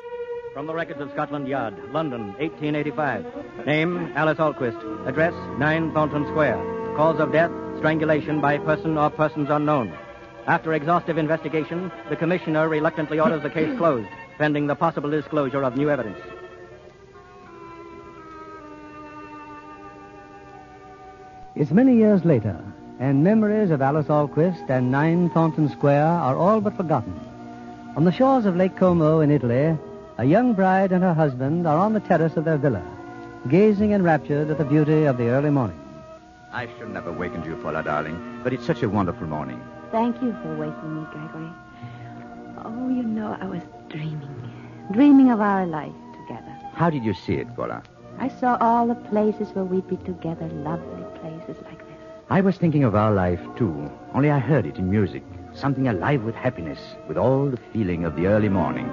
[0.54, 3.66] From the records of Scotland Yard, London, 1885.
[3.66, 4.80] Name, Alice Alquist.
[5.06, 6.96] Address, 9 Thornton Square.
[6.96, 9.94] Cause of death, strangulation by person or persons unknown.
[10.48, 14.08] After exhaustive investigation, the commissioner reluctantly orders the case closed,
[14.38, 16.20] pending the possible disclosure of new evidence.
[21.64, 22.60] It's many years later,
[23.00, 27.18] and memories of Alice Alquist and 9 Thornton Square are all but forgotten.
[27.96, 29.78] On the shores of Lake Como in Italy,
[30.18, 32.84] a young bride and her husband are on the terrace of their villa,
[33.48, 35.80] gazing enraptured at the beauty of the early morning.
[36.52, 39.62] I shouldn't have awakened you, Paula, darling, but it's such a wonderful morning.
[39.90, 41.50] Thank you for waking me, Gregory.
[42.66, 44.52] Oh, you know, I was dreaming.
[44.92, 46.60] Dreaming of our life together.
[46.74, 47.84] How did you see it, Paula?
[48.20, 51.03] I saw all the places where we'd be together, lovely places like this.
[52.30, 55.24] I was thinking of our life, too, only I heard it in music.
[55.54, 58.90] Something alive with happiness, with all the feeling of the early morning.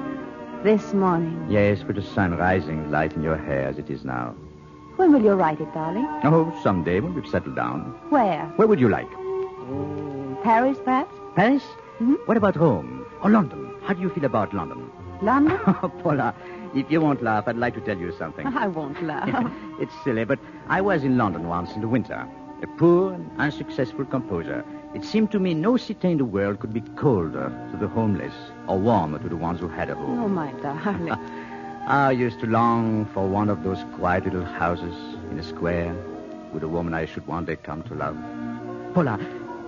[0.62, 1.46] This morning.
[1.48, 4.34] Yes, with the sun rising light in your hair as it is now.
[4.96, 6.06] When will you write it, darling?
[6.24, 7.94] Oh, someday when we've settled down.
[8.10, 8.44] Where?
[8.56, 9.08] Where would you like?
[10.42, 11.14] Paris, perhaps?
[11.34, 11.62] Paris?
[12.00, 12.14] Mm-hmm.
[12.26, 13.06] What about Rome?
[13.22, 13.74] Or London?
[13.84, 14.90] How do you feel about London?
[15.22, 15.58] London?
[15.82, 16.34] Oh, Paula,
[16.74, 18.46] if you won't laugh, I'd like to tell you something.
[18.46, 19.50] I won't laugh.
[19.80, 20.38] it's silly, but
[20.68, 22.28] I was in London once in the winter.
[22.62, 24.64] A poor and unsuccessful composer.
[24.94, 28.34] It seemed to me no city in the world could be colder to the homeless
[28.66, 30.18] or warmer to the ones who had a home.
[30.24, 31.10] oh, my darling.
[31.86, 34.94] I used to long for one of those quiet little houses
[35.30, 35.94] in a square
[36.52, 38.16] with a woman I should one day come to love.
[38.94, 39.18] Paula,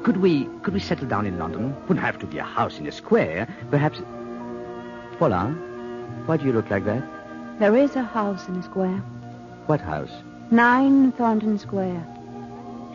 [0.03, 1.75] could we could we settle down in London?
[1.83, 3.49] Wouldn't have to be a house in a square.
[3.71, 4.03] Perhaps.
[5.19, 5.47] Paula,
[6.27, 7.03] why do you look like that?
[7.59, 8.99] there is a house in the square.
[9.67, 10.11] What house?
[10.51, 12.05] Nine Thornton Square.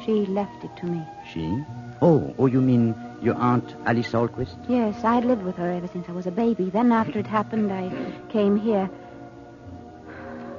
[0.06, 1.04] She left it to me.
[1.32, 1.64] She?
[2.02, 4.58] Oh, oh, you mean your aunt Alice Alquist?
[4.70, 6.70] Yes, I'd lived with her ever since I was a baby.
[6.70, 7.92] Then, after it happened, I
[8.30, 8.90] came here.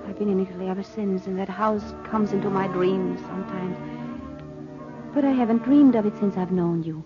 [0.06, 3.76] I've been in Italy ever since, and that house comes into my dreams sometimes.
[5.14, 7.04] But I haven't dreamed of it since I've known you.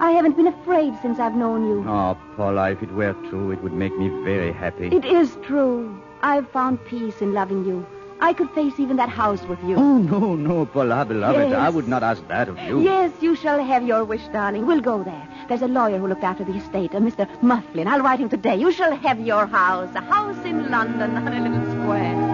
[0.00, 1.84] I haven't been afraid since I've known you.
[1.86, 4.86] Ah, oh, Paula, if it were true, it would make me very happy.
[4.86, 6.02] It is true.
[6.22, 7.86] I've found peace in loving you.
[8.20, 9.76] I could face even that house with you.
[9.76, 11.50] Oh, no, no, Paula, beloved.
[11.50, 11.54] Yes.
[11.54, 12.82] I would not ask that of you.
[12.82, 14.66] Yes, you shall have your wish, darling.
[14.66, 15.28] We'll go there.
[15.48, 17.42] There's a lawyer who looked after the estate, uh, a Mr.
[17.42, 17.88] Mufflin.
[17.88, 18.56] I'll write him today.
[18.56, 22.29] You shall have your house, a house in London on a little square.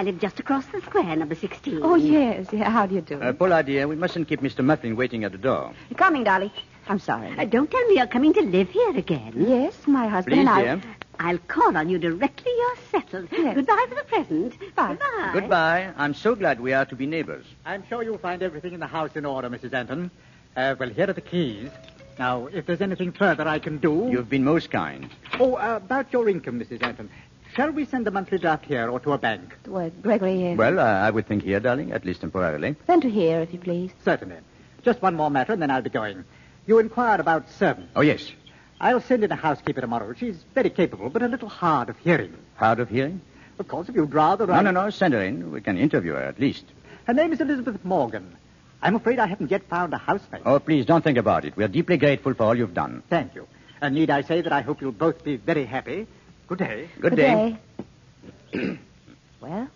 [0.00, 1.80] I live just across the square, number 16.
[1.82, 2.46] Oh, yes.
[2.54, 3.20] Yeah, how do you do?
[3.20, 4.64] Uh, Paula, dear, we mustn't keep Mr.
[4.64, 5.74] Mufflin waiting at the door.
[5.96, 6.50] Coming, darling.
[6.88, 7.38] I'm sorry.
[7.38, 9.34] Uh, don't tell me you're coming to live here again.
[9.36, 10.62] Yes, my husband Please, and I.
[10.62, 10.82] dear.
[11.18, 13.28] I'll call on you directly you're settled.
[13.28, 14.58] Goodbye for the present.
[14.74, 14.96] Bye.
[14.96, 15.30] Goodbye.
[15.34, 15.92] Goodbye.
[15.98, 17.44] I'm so glad we are to be neighbors.
[17.66, 19.74] I'm sure you'll find everything in the house in order, Mrs.
[19.74, 20.10] Anton.
[20.56, 21.68] Uh, well, here are the keys.
[22.18, 24.08] Now, if there's anything further I can do.
[24.10, 25.10] You've been most kind.
[25.38, 26.82] Oh, uh, about your income, Mrs.
[26.82, 27.10] Anton.
[27.54, 29.56] Shall we send the monthly draft here or to a bank?
[29.66, 32.76] Well, Gregory, uh, Well, uh, I would think here, darling, at least temporarily.
[32.86, 33.90] send to here, if you please.
[34.04, 34.36] Certainly.
[34.84, 36.24] Just one more matter, and then I'll be going.
[36.66, 37.90] You inquired about servants.
[37.96, 38.30] Oh, yes.
[38.80, 40.14] I'll send in a housekeeper tomorrow.
[40.14, 42.34] She's very capable, but a little hard of hearing.
[42.56, 43.20] Hard of hearing?
[43.58, 44.46] Of course, if you'd rather...
[44.46, 44.88] No, no, no.
[44.90, 45.50] Send her in.
[45.50, 46.64] We can interview her, at least.
[47.04, 48.36] Her name is Elizabeth Morgan.
[48.80, 50.42] I'm afraid I haven't yet found a housemaid.
[50.46, 51.56] Oh, please, don't think about it.
[51.56, 53.02] We're deeply grateful for all you've done.
[53.10, 53.46] Thank you.
[53.82, 56.06] And need I say that I hope you'll both be very happy.
[56.50, 56.88] Good day.
[57.00, 57.56] Good day.
[59.40, 59.68] well,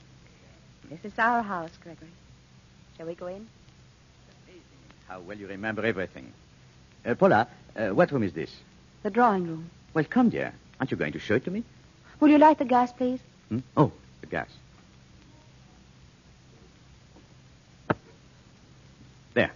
[0.91, 2.09] this is our house, Gregory.
[2.97, 3.47] Shall we go in?
[5.07, 6.33] How well you remember everything.
[7.07, 7.47] Uh, Paula,
[7.77, 8.51] uh, what room is this?
[9.05, 9.71] The drawing room.
[9.95, 10.53] Well, come, dear.
[10.81, 11.63] Aren't you going to show it to me?
[12.19, 13.21] Will you light the gas, please?
[13.51, 13.61] Hmm?
[13.77, 14.49] Oh, the gas.
[19.35, 19.53] There.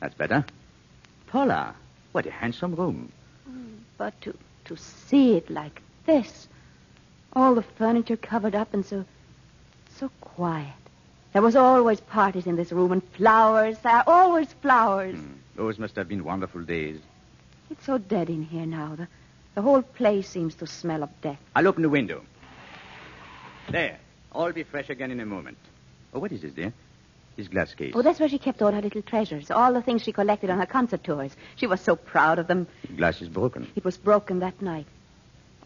[0.00, 0.44] That's better.
[1.28, 1.76] Paula,
[2.10, 3.12] what a handsome room.
[3.96, 6.48] But to, to see it like this,
[7.34, 9.04] all the furniture covered up and so,
[9.98, 10.72] so quiet.
[11.34, 13.78] There was always parties in this room and flowers.
[13.80, 15.16] There are always flowers.
[15.16, 15.32] Hmm.
[15.54, 16.98] Those must have been wonderful days.
[17.70, 18.96] It's so dead in here now.
[18.96, 19.06] The,
[19.54, 21.38] the whole place seems to smell of death.
[21.54, 22.22] I'll open the window.
[23.70, 23.98] There.
[24.32, 25.58] All be fresh again in a moment.
[26.14, 26.72] Oh, what is this, dear?
[27.36, 27.92] This glass case.
[27.94, 30.58] Oh, that's where she kept all her little treasures, all the things she collected on
[30.58, 31.36] her concert tours.
[31.56, 32.66] She was so proud of them.
[32.88, 33.70] The glass is broken.
[33.76, 34.86] It was broken that night.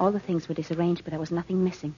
[0.03, 1.94] All the things were disarranged, but there was nothing missing.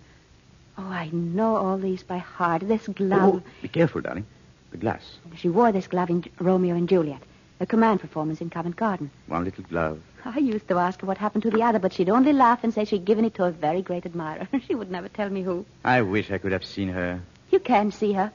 [0.76, 2.68] Oh, I know all these by heart.
[2.68, 3.36] This glove.
[3.36, 4.26] Oh, be careful, darling.
[4.72, 5.16] The glass.
[5.36, 7.22] She wore this glove in Romeo and Juliet,
[7.60, 9.10] a command performance in Covent Garden.
[9.26, 10.02] One little glove.
[10.26, 12.74] I used to ask her what happened to the other, but she'd only laugh and
[12.74, 14.48] say she'd given it to a very great admirer.
[14.66, 15.64] she would never tell me who.
[15.82, 17.22] I wish I could have seen her.
[17.50, 18.30] You can see her.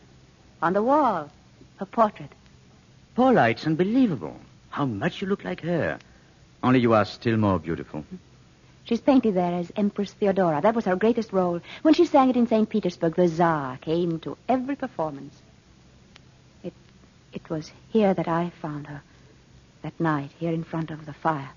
[0.64, 1.30] On the wall.
[1.78, 2.32] Her portrait.
[3.14, 4.36] Paula, it's unbelievable.
[4.72, 6.00] How much you look like her.
[6.64, 8.02] Only you are still more beautiful.
[8.02, 8.16] Hmm.
[8.90, 10.62] She's painted there as Empress Theodora.
[10.62, 11.62] That was her greatest role.
[11.84, 12.68] When she sang it in St.
[12.68, 15.44] Petersburg, the Tsar came to every performance.
[16.64, 16.74] It,
[17.32, 19.04] it was here that I found her.
[19.84, 21.52] That night, here in front of the fire.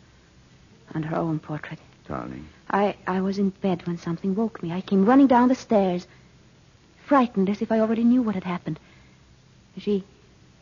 [0.92, 1.78] And her own portrait.
[2.06, 2.46] Darling.
[2.68, 4.70] I, I was in bed when something woke me.
[4.70, 6.06] I came running down the stairs,
[7.06, 8.78] frightened as if I already knew what had happened.
[9.78, 10.04] She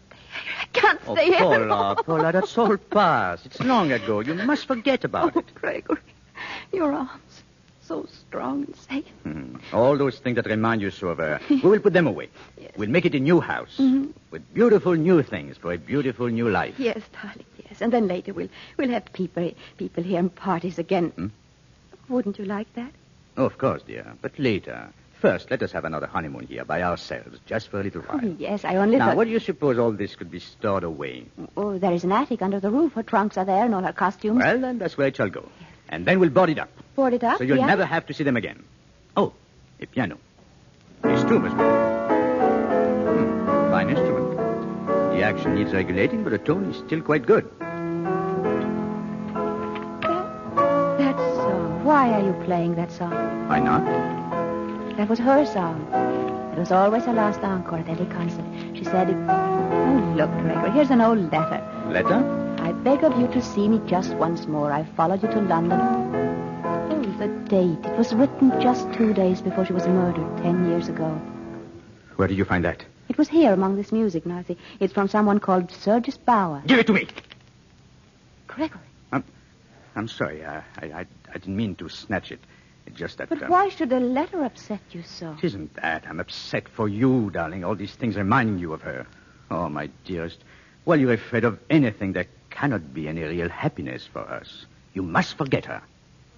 [0.82, 1.40] can't Oh, stay here.
[1.40, 3.46] Paula, Paula, that's all past.
[3.46, 4.20] It's long ago.
[4.22, 5.54] You must forget about it.
[5.56, 6.00] Gregory,
[6.74, 7.44] your arms,
[7.82, 9.06] so strong and safe.
[9.24, 9.56] Hmm.
[9.74, 12.30] All those things that remind you so of her, we will put them away.
[12.58, 12.72] Yes.
[12.78, 14.12] We'll make it a new house Mhm.
[14.32, 16.76] with beautiful new things for a beautiful new life.
[16.80, 17.82] Yes, darling, yes.
[17.82, 21.10] And then later we'll we'll have people people here and parties again.
[21.12, 21.28] Hmm?
[22.10, 22.92] Wouldn't you like that?
[23.38, 24.06] Oh, of course, dear.
[24.22, 24.90] But later.
[25.22, 28.20] First, let us have another honeymoon here by ourselves, just for a little while.
[28.24, 29.18] Oh, yes, I only now, thought.
[29.18, 31.28] where do you suppose all this could be stored away?
[31.56, 32.94] Oh, there is an attic under the roof.
[32.94, 34.40] Her trunks are there and all her costumes.
[34.40, 35.48] Well, then that's where it shall go.
[35.90, 36.72] And then we'll board it up.
[36.96, 37.38] Board it up.
[37.38, 37.68] So you'll yeah?
[37.68, 38.64] never have to see them again.
[39.16, 39.34] Oh,
[39.80, 40.18] a piano.
[41.04, 41.56] This too must.
[41.56, 41.70] Hmm,
[43.70, 44.38] fine instrument.
[45.14, 47.48] The action needs regulating, but the tone is still quite good.
[50.98, 51.86] That song.
[51.86, 53.12] Why are you playing that song?
[53.48, 54.21] Why not?
[54.98, 55.88] That was her song.
[56.54, 58.46] It was always her last encore at every concert.
[58.76, 59.10] She said.
[59.10, 61.62] Oh, look, Gregory, here's an old letter.
[61.90, 62.56] Letter?
[62.60, 64.72] I beg of you to see me just once more.
[64.72, 65.80] I followed you to London.
[65.82, 67.84] Oh, the date.
[67.86, 71.10] It was written just two days before she was murdered, ten years ago.
[72.18, 72.84] Where did you find that?
[73.10, 74.58] It was here among this music, Nancy.
[74.80, 76.62] It's from someone called Sergius Bauer.
[76.68, 77.08] Give it to me.
[78.48, 78.82] Gregory.
[79.12, 79.24] I'm
[79.96, 80.46] I'm sorry.
[80.46, 82.40] I, I, I didn't mean to snatch it.
[82.92, 83.30] It's just that.
[83.30, 85.36] But um, why should a letter upset you so?
[85.38, 86.06] It isn't that.
[86.08, 87.64] I'm upset for you, darling.
[87.64, 89.08] All these things reminding you of her.
[89.50, 90.40] Oh, my dearest.
[90.84, 94.66] While you're afraid of anything, there cannot be any real happiness for us.
[94.94, 95.82] You must forget her.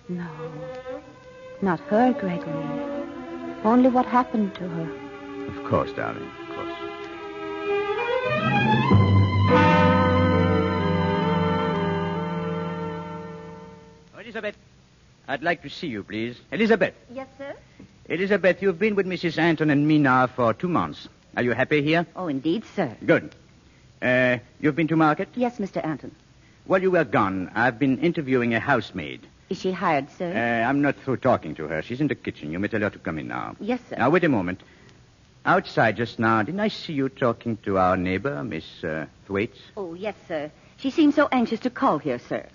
[0.09, 0.27] No.
[1.61, 2.53] Not her, Gregory.
[3.63, 5.47] Only what happened to her.
[5.47, 6.29] Of course, darling.
[6.49, 6.77] Of course.
[14.15, 14.55] Oh, Elizabeth,
[15.27, 16.37] I'd like to see you, please.
[16.51, 16.93] Elizabeth.
[17.11, 17.55] Yes, sir?
[18.09, 19.37] Elizabeth, you've been with Mrs.
[19.37, 21.07] Anton and me now for two months.
[21.37, 22.05] Are you happy here?
[22.15, 22.95] Oh, indeed, sir.
[23.05, 23.33] Good.
[24.01, 25.29] Uh, you've been to market?
[25.35, 25.83] Yes, Mr.
[25.83, 26.13] Anton.
[26.65, 29.21] While you were gone, I've been interviewing a housemaid.
[29.49, 30.31] Is she hired, sir?
[30.33, 31.81] Uh, I'm not through talking to her.
[31.81, 32.51] She's in the kitchen.
[32.51, 33.55] You may tell her to come in now.
[33.59, 33.95] yes, sir.
[33.97, 34.61] Now, wait a moment.
[35.45, 36.41] outside just now.
[36.43, 39.59] Didn't I see you talking to our neighbor, Miss uh, Thwaites?
[39.77, 40.51] Oh, yes, sir.
[40.77, 42.45] She seemed so anxious to call here, sir.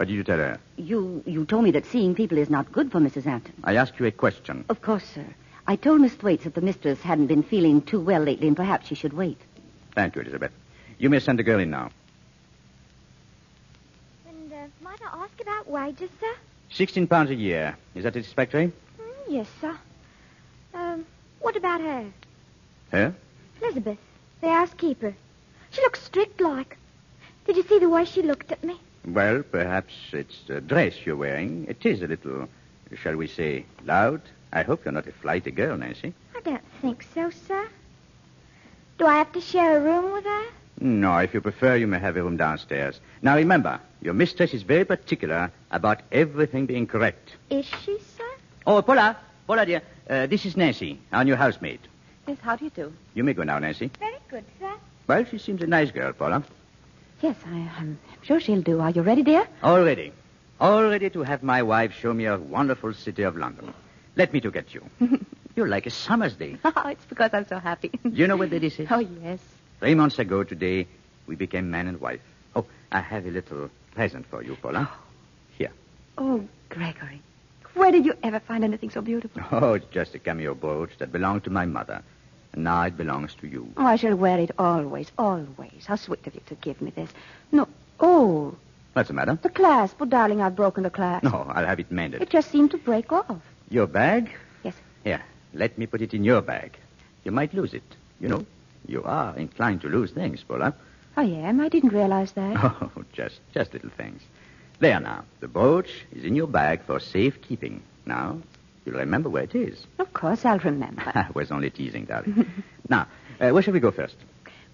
[0.00, 0.58] What did you tell her?
[0.78, 3.26] You you told me that seeing people is not good for Mrs.
[3.26, 3.52] Anton.
[3.62, 4.64] I asked you a question.
[4.70, 5.26] Of course, sir.
[5.66, 8.86] I told Miss Thwaites that the mistress hadn't been feeling too well lately and perhaps
[8.86, 9.36] she should wait.
[9.94, 10.52] Thank you, Elizabeth.
[10.96, 11.90] You may send the girl in now.
[14.26, 16.34] And uh, might I ask about wages, sir?
[16.70, 17.76] Sixteen pounds a year.
[17.94, 18.72] Is that satisfactory?
[18.98, 19.76] Mm, yes, sir.
[20.72, 21.04] Um,
[21.40, 22.06] what about her?
[22.90, 23.14] Her?
[23.60, 23.98] Elizabeth,
[24.40, 25.14] the housekeeper.
[25.72, 26.78] She looks strict like.
[27.44, 28.80] Did you see the way she looked at me?
[29.06, 31.66] Well, perhaps it's the dress you're wearing.
[31.68, 32.48] It is a little,
[32.96, 34.20] shall we say, loud.
[34.52, 36.12] I hope you're not a flighty girl, Nancy.
[36.36, 37.68] I don't think so, sir.
[38.98, 40.42] Do I have to share a room with her?
[40.80, 43.00] No, if you prefer, you may have a room downstairs.
[43.22, 47.36] Now remember, your mistress is very particular about everything being correct.
[47.50, 48.24] Is she, sir?
[48.66, 51.80] Oh, Paula, Paula, dear, uh, this is Nancy, our new housemaid.
[52.26, 52.92] Yes, how do you do?
[53.14, 53.90] You may go now, Nancy.
[53.98, 54.72] Very good, sir.
[55.06, 56.44] Well, she seems a nice girl, Paula.
[57.20, 58.80] Yes, I, I'm sure she'll do.
[58.80, 59.46] Are you ready, dear?
[59.62, 60.12] All ready.
[60.60, 63.72] All ready to have my wife show me a wonderful city of London.
[64.16, 64.84] Let me to get you.
[65.56, 66.56] You're like a summer's day.
[66.64, 67.88] Oh, it's because I'm so happy.
[68.02, 68.88] Do you know what this is?
[68.90, 69.40] Oh, yes.
[69.80, 70.86] Three months ago today,
[71.26, 72.20] we became man and wife.
[72.56, 74.90] Oh, I have a little present for you, Paula.
[75.58, 75.72] Here.
[76.18, 77.22] Oh, Gregory.
[77.74, 79.42] Where did you ever find anything so beautiful?
[79.52, 82.02] Oh, it's just a cameo brooch that belonged to my mother.
[82.52, 83.72] And now it belongs to you.
[83.76, 85.86] Oh, I shall wear it always, always.
[85.86, 87.10] How sweet of you to give me this.
[87.52, 87.68] No.
[88.00, 88.56] Oh,
[88.92, 89.38] What's the matter?
[89.40, 89.96] the clasp.
[90.00, 91.24] Oh, darling, I've broken the clasp.
[91.24, 92.22] No, I'll have it mended.
[92.22, 93.40] It just seemed to break off.
[93.68, 94.30] Your bag?
[94.64, 94.74] Yes.
[95.04, 95.22] Here,
[95.54, 96.76] let me put it in your bag.
[97.24, 97.84] You might lose it.
[98.20, 98.46] You know, mm.
[98.86, 100.74] you are inclined to lose things, Paula.
[101.16, 101.60] Oh, I am.
[101.60, 102.56] I didn't realize that.
[102.96, 104.22] Oh, just, just little things.
[104.80, 105.24] There now.
[105.40, 107.82] The brooch is in your bag for safekeeping.
[108.06, 108.38] Now,
[108.84, 109.86] you'll remember where it is.
[109.98, 111.02] Of course, I'll remember.
[111.14, 112.50] I was only teasing, darling.
[112.88, 113.06] now,
[113.40, 114.16] uh, where shall we go first?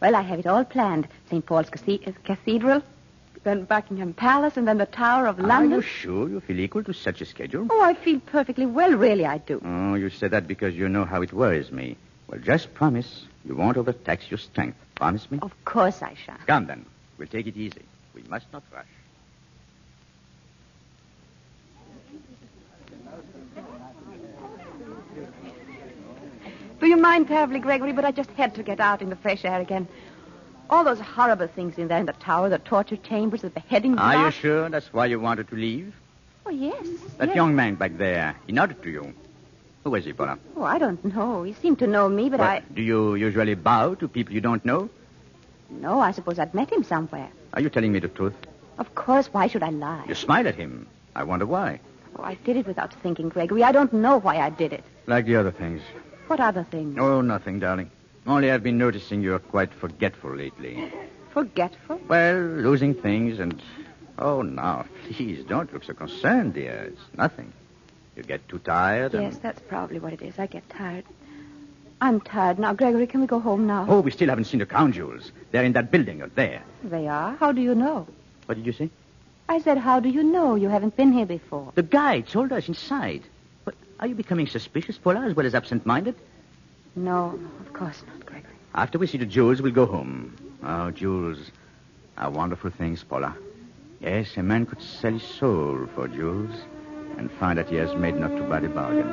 [0.01, 1.09] well, I have it all planned.
[1.31, 1.45] St.
[1.45, 2.83] Paul's Cathe- Cathedral,
[3.45, 5.73] then Buckingham Palace, and then the Tower of London.
[5.73, 7.67] Are you sure you feel equal to such a schedule?
[7.71, 9.61] Oh, I feel perfectly well, really, I do.
[9.65, 11.97] Oh, you say that because you know how it worries me.
[12.29, 14.77] Well, just promise you won't overtax your strength.
[14.97, 15.39] Promise me?
[15.43, 16.39] Of course I shall.
[16.47, 16.85] Come then.
[17.19, 17.83] We'll take it easy.
[18.15, 18.87] We must not rush.
[26.87, 29.45] Do you mind terribly, Gregory, but I just had to get out in the fresh
[29.45, 29.89] air again.
[30.71, 34.27] All those horrible things in there in the tower, the torture chambers, the beheading Are
[34.27, 35.93] you sure that's why you wanted to leave?
[36.47, 36.87] Oh, yes.
[37.19, 37.35] That yes.
[37.35, 39.13] young man back there, he nodded to you.
[39.83, 40.39] Who was he, Paula?
[40.55, 41.43] Oh, I don't know.
[41.43, 42.61] He seemed to know me, but Well, I...
[42.61, 44.89] Do you usually bow to people you don't know?
[45.69, 47.31] No, I suppose I'd met him somewhere.
[47.55, 48.35] Are you telling me the truth?
[48.79, 50.05] Of course, why should I lie?
[50.07, 50.87] You smile at him.
[51.17, 51.81] I wonder why.
[52.17, 53.65] Oh, I did it without thinking, Gregory.
[53.65, 54.85] I don't know why I did it.
[55.09, 55.83] Like the other things.
[56.27, 56.97] What other things?
[56.99, 57.91] Oh, nothing, darling.
[58.27, 60.93] Only I've been noticing you're quite forgetful lately.
[61.31, 62.01] Forgetful?
[62.09, 63.61] Well, losing things and.
[64.19, 66.91] Oh, now, please, don't look so concerned, dear.
[66.93, 67.53] It's nothing.
[68.17, 69.25] You get too tired and.
[69.25, 70.39] Yes, that's probably what it is.
[70.39, 71.05] I get tired.
[72.01, 72.73] I'm tired now.
[72.75, 73.87] Gregory, can we go home now?
[73.89, 75.31] Oh, we still haven't seen the crown jewels.
[75.51, 76.63] They're in that building up there.
[76.83, 77.37] They are?
[77.37, 78.07] How do you know?
[78.47, 78.91] What did you say?
[79.49, 80.57] I said, how do you know?
[80.57, 81.73] You haven't been here before.
[81.75, 83.23] The guide told us inside.
[83.99, 86.15] Are you becoming suspicious, Paula, as well as absent-minded?
[86.97, 88.53] No, of course not, Gregory.
[88.75, 90.37] After we see the jewels, we'll go home.
[90.63, 91.51] Oh, jewels
[92.19, 93.35] are wonderful things, Paula.
[94.01, 96.55] Yes, a man could sell his soul for jewels
[97.17, 99.07] and find that he has made not too bad a bargain.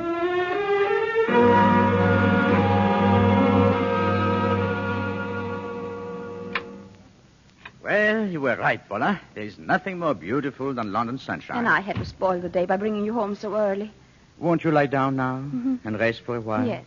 [7.82, 9.20] Well, you were right, Paula.
[9.34, 11.58] There's nothing more beautiful than London sunshine.
[11.58, 13.90] And I had to spoil the day by bringing you home so early.
[14.38, 15.78] Won't you lie down now Mhm.
[15.84, 16.66] and rest for a while?
[16.66, 16.84] Yes.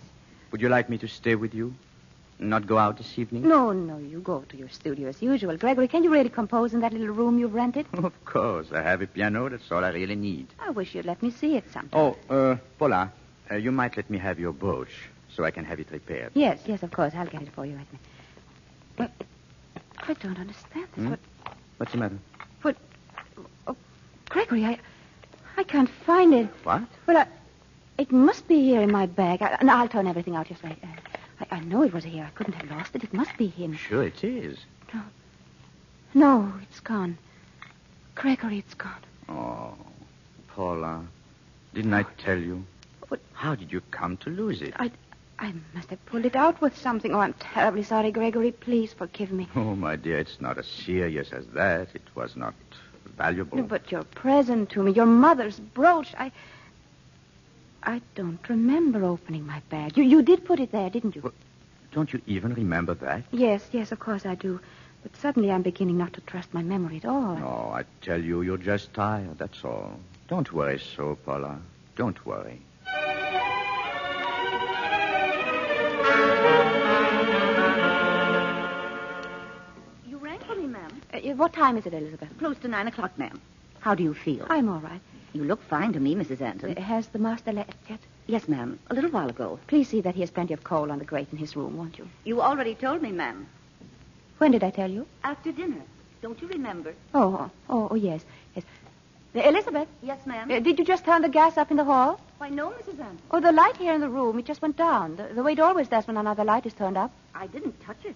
[0.52, 1.74] Would you like me to stay with you?
[2.39, 3.48] Not go out this evening?
[3.48, 5.58] No, no, you go to your studio as usual.
[5.58, 7.88] Gregory, can you really compose in that little room you've rented?
[7.93, 8.72] Of course.
[8.72, 9.50] I have a piano.
[9.50, 10.48] That's all I really need.
[10.60, 12.00] I wish you'd let me see it sometime.
[12.00, 13.12] Oh, uh, Paula,
[13.50, 16.32] uh, you might let me have your brooch so I can have it repaired.
[16.36, 17.16] Yes, yes, of course.
[17.16, 18.00] I'll get it for you, Edna.
[19.00, 19.12] Well,
[20.08, 21.04] I don't understand this.
[21.06, 21.10] Hmm?
[21.10, 21.20] What,
[21.78, 22.18] What's the matter?
[22.62, 22.76] what,
[23.68, 23.76] oh,
[24.30, 24.78] Gregory, I,
[25.58, 26.47] I can't find it.
[26.64, 26.84] What?
[27.08, 27.28] Well, I,
[27.97, 29.41] it must be here in my bag.
[29.41, 30.78] I, and I'll turn everything out just right.
[30.84, 32.24] Uh, I, I know it was here.
[32.26, 33.03] I couldn't have lost it.
[33.03, 33.74] It must be him.
[33.74, 34.58] Sure it is.
[34.93, 35.01] No,
[36.14, 37.18] No, it's gone.
[38.16, 39.01] Gregory, it's gone.
[39.30, 39.74] Oh,
[40.47, 41.03] Paula,
[41.74, 42.64] didn't I tell you?
[43.10, 43.20] What?
[43.34, 44.74] How did you come to lose it?
[44.78, 44.91] I,
[45.39, 47.14] I must have pulled it out with something.
[47.14, 48.51] Oh, I'm terribly sorry, Gregory.
[48.51, 49.47] Please forgive me.
[49.55, 51.89] Oh, my dear, it's not as serious as that.
[51.93, 52.53] It was not
[53.18, 53.57] valuable.
[53.57, 56.32] No, But your present to me, your mother's brooch, I.
[57.84, 59.97] I don't remember opening my bag.
[59.97, 61.32] You, you did put it there, didn't you?
[61.93, 63.24] Don't you even remember that?
[63.32, 64.59] Yes, yes, of course I do.
[65.03, 67.38] But suddenly I'm beginning not to trust my memory at all.
[67.41, 69.99] Oh, I tell you, you're just tired, that's all.
[70.28, 71.59] Don't worry so, Paula.
[71.95, 72.59] Don't worry.
[81.36, 82.30] What time is it, Elizabeth?
[82.40, 83.42] Close to nine o'clock, ma'am.
[83.80, 84.46] How do you feel?
[84.50, 85.02] I'm all right.
[85.34, 86.42] You look fine to me, Mrs.
[86.42, 86.76] Anton.
[86.78, 88.00] Uh, has the master left yet?
[88.28, 88.80] Yes, ma'am.
[88.90, 89.60] A little while ago.
[89.68, 91.98] Please see that he has plenty of coal on the grate in his room, won't
[91.98, 92.08] you?
[92.24, 93.48] You already told me, ma'am.
[94.40, 95.06] When did I tell you?
[95.24, 95.82] After dinner.
[96.22, 96.94] Don't you remember?
[97.14, 98.24] Oh, oh, oh, yes,
[98.56, 98.66] yes.
[99.36, 100.50] Uh, Elizabeth, Yes, ma'am.
[100.50, 102.20] uh, did you just turn the gas up in the hall?
[102.40, 103.00] Why, no, Mrs.
[103.00, 103.20] Anton.
[103.30, 105.16] Oh, the light here in the room, it just went down.
[105.16, 107.12] The, the way it always does when another light is turned up.
[107.36, 108.16] I didn't touch it.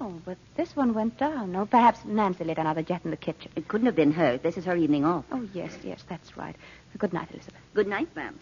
[0.00, 1.56] Oh, but this one went down.
[1.56, 3.50] Oh, perhaps Nancy lit another jet in the kitchen.
[3.56, 4.36] It couldn't have been her.
[4.38, 5.24] This is her evening off.
[5.32, 6.54] Oh, yes, yes, that's right.
[6.98, 7.60] Good night, Elizabeth.
[7.74, 8.38] Good night, ma'am.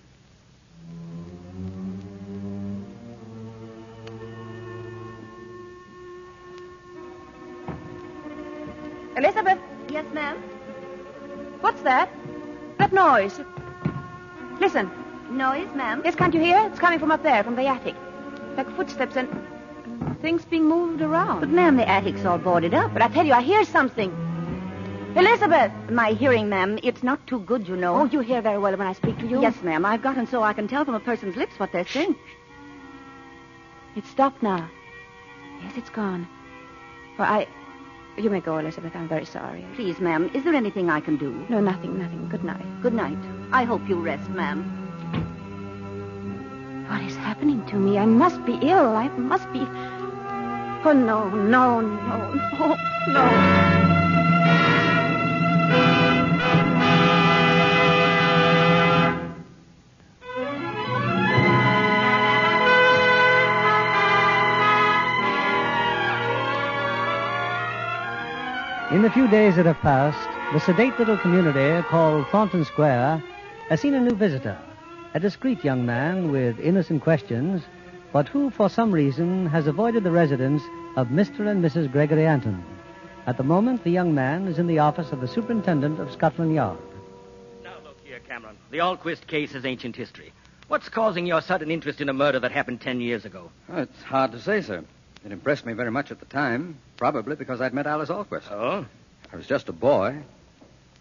[9.17, 10.37] Elizabeth, Yes, ma'am.
[11.61, 12.09] what's that?
[12.79, 13.41] That noise.
[14.61, 14.91] Listen.
[15.31, 16.03] Noise, ma'am.
[16.05, 16.59] Yes, can't you hear?
[16.67, 17.95] It's coming from up there, from the attic.
[18.57, 19.56] Like footsteps and and
[20.21, 21.41] things being moved around.
[21.41, 22.93] But, ma'am, the attic's all boarded up.
[22.93, 24.11] But I tell you, I hear something.
[25.17, 25.73] Elizabeth!
[25.91, 27.97] My hearing, ma'am, it's not too good, you know.
[27.97, 29.41] Oh, you hear very well when I speak to you?
[29.41, 29.87] Yes, ma'am.
[29.87, 32.17] I've gotten so I can tell from a person's lips what they're saying.
[33.95, 34.69] It's stopped now.
[35.63, 36.29] Yes, it's gone.
[37.19, 37.47] Well, I.
[38.19, 38.95] You may go, Elizabeth.
[38.95, 39.65] I'm very sorry.
[39.75, 41.33] Please, ma'am, is there anything I can do?
[41.49, 42.29] No, nothing, nothing.
[42.29, 42.65] Good night.
[42.83, 43.19] Good night.
[43.53, 44.65] I hope you rest, ma'am.
[46.91, 47.99] What is happening to me?
[47.99, 48.97] I must be ill.
[48.97, 49.61] I must be.
[50.89, 52.77] Oh, no, no, no, no,
[53.09, 53.27] no.
[68.93, 73.25] In the few days that have passed, the sedate little community called Thornton Square
[73.71, 74.57] has seen a new visitor,
[75.15, 77.63] a discreet young man with innocent questions,
[78.13, 80.63] but who, for some reason, has avoided the residence
[80.97, 81.49] of Mr.
[81.49, 81.91] and Mrs.
[81.91, 82.65] Gregory Anton.
[83.27, 86.55] At the moment, the young man is in the office of the superintendent of Scotland
[86.55, 86.79] Yard.
[87.65, 88.57] Now, look here, Cameron.
[88.71, 90.33] The Alquist case is ancient history.
[90.69, 93.51] What's causing your sudden interest in a murder that happened ten years ago?
[93.69, 94.85] Well, it's hard to say, sir.
[95.25, 98.51] It impressed me very much at the time, probably because I'd met Alice Alquist.
[98.51, 98.87] Oh?
[99.33, 100.23] I was just a boy.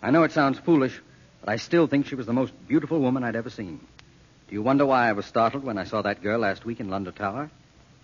[0.02, 1.00] I know it sounds foolish,
[1.42, 3.80] but I still think she was the most beautiful woman I'd ever seen.
[4.48, 6.90] Do you wonder why I was startled when I saw that girl last week in
[6.90, 7.50] London Tower?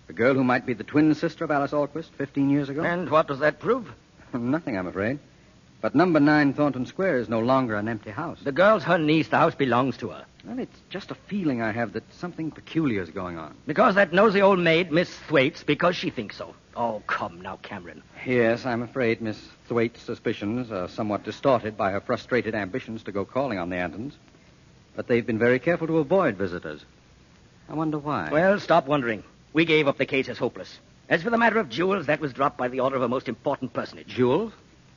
[0.08, 2.82] The girl who might be the twin sister of Alice Alquist 15 years ago?
[2.82, 3.88] And what does that prove?
[4.32, 5.20] Nothing, I'm afraid.
[5.80, 8.38] But number nine Thornton Square is no longer an empty house.
[8.42, 9.28] The girl's her niece.
[9.28, 10.24] The house belongs to her.
[10.44, 13.54] Well, it's just a feeling I have that something peculiar is going on.
[13.66, 16.54] Because that nosy old maid, Miss Thwaites, because she thinks so.
[16.76, 18.02] Oh, come now, Cameron.
[18.26, 23.24] Yes, I'm afraid Miss Thwaite's suspicions are somewhat distorted by her frustrated ambitions to go
[23.24, 24.14] calling on the Antons.
[24.94, 26.84] But they've been very careful to avoid visitors.
[27.68, 28.28] I wonder why.
[28.30, 29.22] Well, stop wondering.
[29.52, 30.78] We gave up the case as hopeless.
[31.08, 33.28] As for the matter of jewels, that was dropped by the order of a most
[33.28, 34.08] important personage.
[34.08, 34.52] Jewels?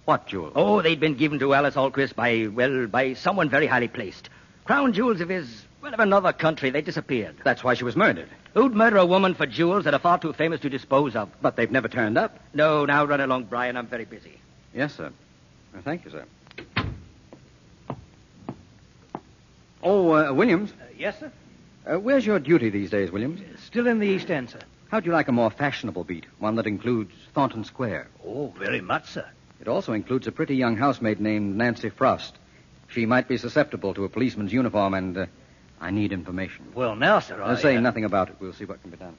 [0.05, 0.53] What jewels?
[0.55, 4.29] Oh, they'd been given to Alice Alquist by, well, by someone very highly placed.
[4.65, 6.69] Crown jewels of his, well, of another country.
[6.69, 7.35] They disappeared.
[7.43, 8.29] That's why she was murdered.
[8.53, 11.29] Who'd murder a woman for jewels that are far too famous to dispose of?
[11.41, 12.39] But they've never turned up.
[12.53, 13.77] No, now run along, Brian.
[13.77, 14.39] I'm very busy.
[14.73, 15.11] Yes, sir.
[15.73, 16.25] Well, thank you, sir.
[17.87, 17.93] Uh,
[19.86, 20.73] Oh, uh, Williams.
[20.97, 21.31] yes, sir?
[21.86, 23.39] Uh, where's your duty these days, Williams?
[23.63, 24.59] Still in the East End, sir.
[24.89, 26.25] How'd you like a more fashionable beat?
[26.39, 28.07] One that includes Thornton Square.
[28.25, 29.25] Oh, very much, sir.
[29.61, 32.36] It also includes a pretty young housemaid named Nancy Frost.
[32.88, 35.25] She might be susceptible to a policeman's uniform, and uh,
[35.79, 36.65] I need information.
[36.73, 37.51] Well, now, sir, I...
[37.51, 38.36] Uh, say uh, nothing about it.
[38.39, 39.15] We'll see what can be done.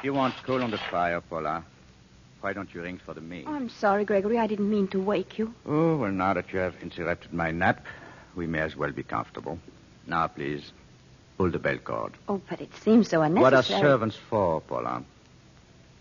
[0.00, 1.62] If you want coal on the fire, Paula,
[2.40, 3.46] why don't you ring for the maid?
[3.46, 4.38] I'm sorry, Gregory.
[4.38, 5.52] I didn't mean to wake you.
[5.66, 7.84] Oh, well, now that you have interrupted my nap,
[8.34, 9.58] we may as well be comfortable.
[10.06, 10.72] Now, please,
[11.36, 12.14] pull the bell cord.
[12.30, 13.42] Oh, but it seems so unnecessary.
[13.42, 15.04] What are servants for, Paula?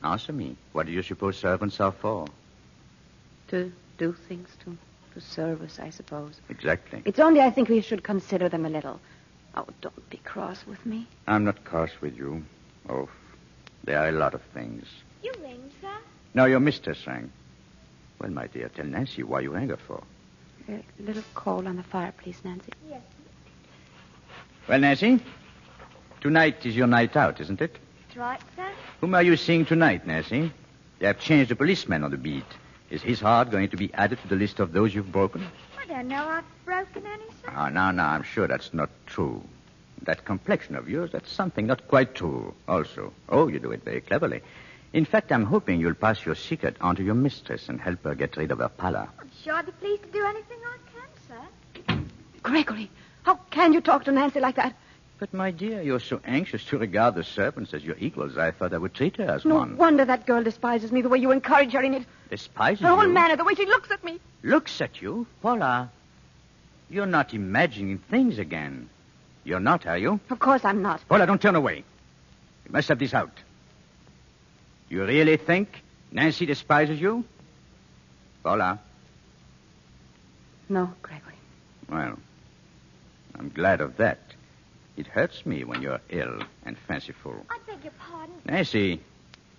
[0.01, 0.55] Answer me.
[0.71, 2.25] What do you suppose servants are for?
[3.49, 4.77] To do things, to,
[5.13, 6.39] to serve us, I suppose.
[6.47, 7.01] Exactly.
[7.03, 9.01] It's only I think we should consider them a little.
[9.55, 11.05] Oh, don't be cross with me.
[11.27, 12.45] I'm not cross with you.
[12.87, 13.09] Oh,
[13.83, 14.85] there are a lot of things.
[15.23, 15.97] You ring, sir?
[16.33, 17.31] No, your mistress rang.
[18.19, 20.03] Well, my dear, tell Nancy why you rang her for.
[20.67, 22.71] A little coal on the fire, please, Nancy.
[22.87, 23.01] Yes.
[24.67, 25.19] Well, Nancy,
[26.21, 27.77] tonight is your night out, isn't it?
[28.07, 28.69] That's right, sir.
[29.01, 30.51] Whom are you seeing tonight, Nancy?
[30.99, 32.45] They have changed the policeman on the beat.
[32.89, 35.47] Is his heart going to be added to the list of those you've broken?
[35.81, 37.47] I don't know I've broken any, sir.
[37.55, 39.41] Ah, now, now, I'm sure that's not true.
[40.09, 43.13] That complexion of yours, that's something not quite true, also.
[43.29, 44.41] Oh, you do it very cleverly.
[44.91, 48.15] In fact, I'm hoping you'll pass your secret on to your mistress and help her
[48.15, 49.07] get rid of her pallor.
[49.19, 51.99] I'm sure I'd be pleased to do anything I can, sir.
[52.41, 52.89] Gregory,
[53.21, 54.75] how can you talk to Nancy like that?
[55.19, 58.73] But, my dear, you're so anxious to regard the servants as your equals, I thought
[58.73, 59.69] I would treat her as No one.
[59.73, 62.05] No wonder that girl despises me the way you encourage her in it.
[62.31, 63.13] Despises Her whole you?
[63.13, 64.19] manner, the way she looks at me.
[64.41, 65.27] Looks at you?
[65.43, 65.91] Paula,
[66.89, 68.89] you're not imagining things again.
[69.49, 70.19] You're not, are you?
[70.29, 71.01] Of course I'm not.
[71.09, 71.77] Paula, don't turn away.
[72.65, 73.31] You must have this out.
[74.89, 75.81] You really think
[76.11, 77.23] Nancy despises you?
[78.43, 78.79] Paula,
[80.69, 81.33] No, Gregory.
[81.89, 82.19] well,
[83.39, 84.19] I'm glad of that.
[84.97, 87.43] It hurts me when you're ill and fanciful.
[87.49, 88.35] I beg your pardon.
[88.45, 89.01] Nancy,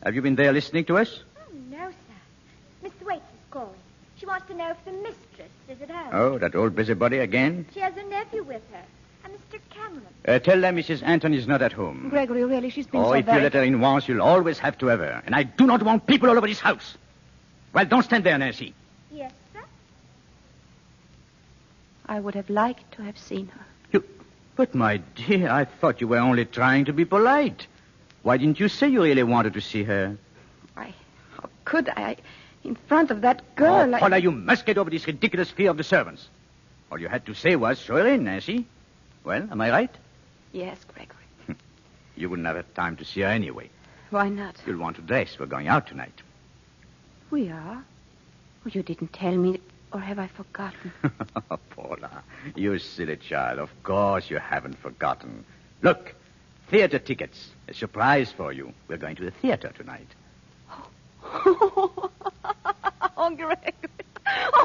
[0.04, 1.18] have you been there listening to us?
[1.36, 2.18] Oh, no, sir.
[2.84, 3.74] Miss Thwaites is calling.
[4.18, 6.10] She wants to know if the mistress is at home.
[6.12, 7.66] Oh, that old busybody again?
[7.74, 8.99] She has a nephew with her, a
[9.30, 9.60] Mr.
[9.70, 10.06] Cameron.
[10.26, 11.02] Uh, tell them Mrs.
[11.02, 12.08] Anton is not at home.
[12.10, 13.38] Gregory, really, she's been Oh, so if very...
[13.38, 15.22] you let her in once, you'll always have to have her.
[15.26, 16.96] And I do not want people all over this house.
[17.72, 18.74] Well, don't stand there, Nancy.
[19.12, 19.62] Yes, sir.
[22.06, 23.60] I would have liked to have seen her.
[23.92, 24.04] You...
[24.56, 27.66] But, my dear, I thought you were only trying to be polite.
[28.22, 30.16] Why didn't you say you really wanted to see her?
[30.76, 30.92] I...
[31.36, 32.16] How could I?
[32.64, 34.00] In front of that girl, oh, I...
[34.00, 36.28] Paula, you must get over this ridiculous fear of the servants.
[36.92, 38.66] All you had to say was, show her in, Nancy.
[39.24, 39.94] Well, am I right?
[40.52, 41.16] Yes, Gregory.
[42.16, 43.70] You wouldn't have had time to see her anyway.
[44.10, 44.56] Why not?
[44.66, 45.38] You'll want to dress.
[45.38, 46.20] We're going out tonight.
[47.30, 47.82] We are.
[48.66, 49.58] Oh, you didn't tell me,
[49.92, 50.92] or have I forgotten?
[51.70, 52.22] Paula,
[52.54, 53.58] you silly child.
[53.58, 55.44] Of course you haven't forgotten.
[55.80, 56.14] Look,
[56.68, 57.50] theater tickets.
[57.68, 58.74] A surprise for you.
[58.88, 60.08] We're going to the theater tonight.
[61.24, 62.10] oh,
[63.16, 63.72] Gregory.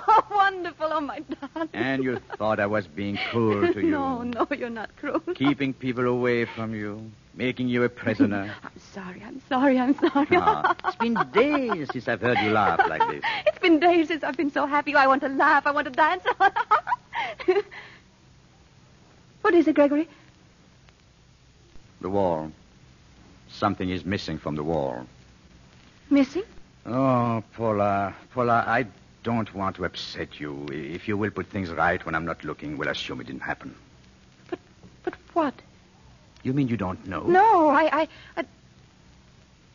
[0.07, 0.87] Oh, wonderful.
[0.91, 1.69] Oh, my darling.
[1.73, 3.91] And you thought I was being cruel to you.
[3.95, 5.21] No, no, you're not cruel.
[5.35, 7.11] Keeping people away from you.
[7.33, 8.53] Making you a prisoner.
[8.63, 10.27] I'm sorry, I'm sorry, I'm sorry.
[10.31, 13.23] Ah, it's been days since I've heard you laugh like this.
[13.45, 14.95] It's been days since I've been so happy.
[14.95, 15.67] I want to laugh.
[15.67, 16.23] I want to dance.
[19.41, 20.07] what is it, Gregory?
[22.01, 22.51] The wall.
[23.49, 25.05] Something is missing from the wall.
[26.09, 26.43] Missing?
[26.85, 28.85] Oh, Paula, Paula, I
[29.25, 30.67] don't want to upset you.
[30.71, 33.75] If you will put things right when I'm not looking, we'll assume it didn't happen.
[34.49, 34.59] But
[35.03, 35.55] but what?
[36.43, 37.23] You mean you don't know?
[37.23, 38.07] No, I, I,
[38.37, 38.45] I.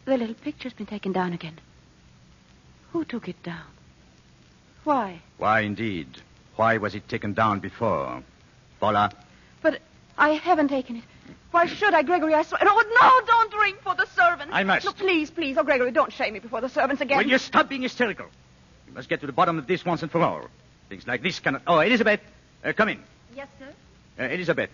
[0.04, 1.58] The little picture's been taken down again.
[2.92, 3.66] Who took it down?
[4.84, 5.20] Why?
[5.38, 6.06] Why, indeed?
[6.54, 8.22] Why was it taken down before?
[8.78, 9.10] Paula,
[9.62, 9.80] But
[10.16, 11.04] I haven't taken it.
[11.50, 12.34] Why should I, Gregory?
[12.34, 12.60] I swear.
[12.64, 14.52] Oh, no, don't ring for the servants.
[14.54, 14.86] I must.
[14.86, 15.58] No, please, please.
[15.58, 17.18] Oh, Gregory, don't shame me before the servants again.
[17.18, 18.26] will you stop being hysterical?
[18.90, 20.48] You must get to the bottom of this once and for all.
[20.88, 21.62] Things like this cannot.
[21.66, 22.20] Oh, Elizabeth,
[22.64, 23.00] uh, come in.
[23.36, 23.68] Yes, sir.
[24.18, 24.70] Uh, Elizabeth,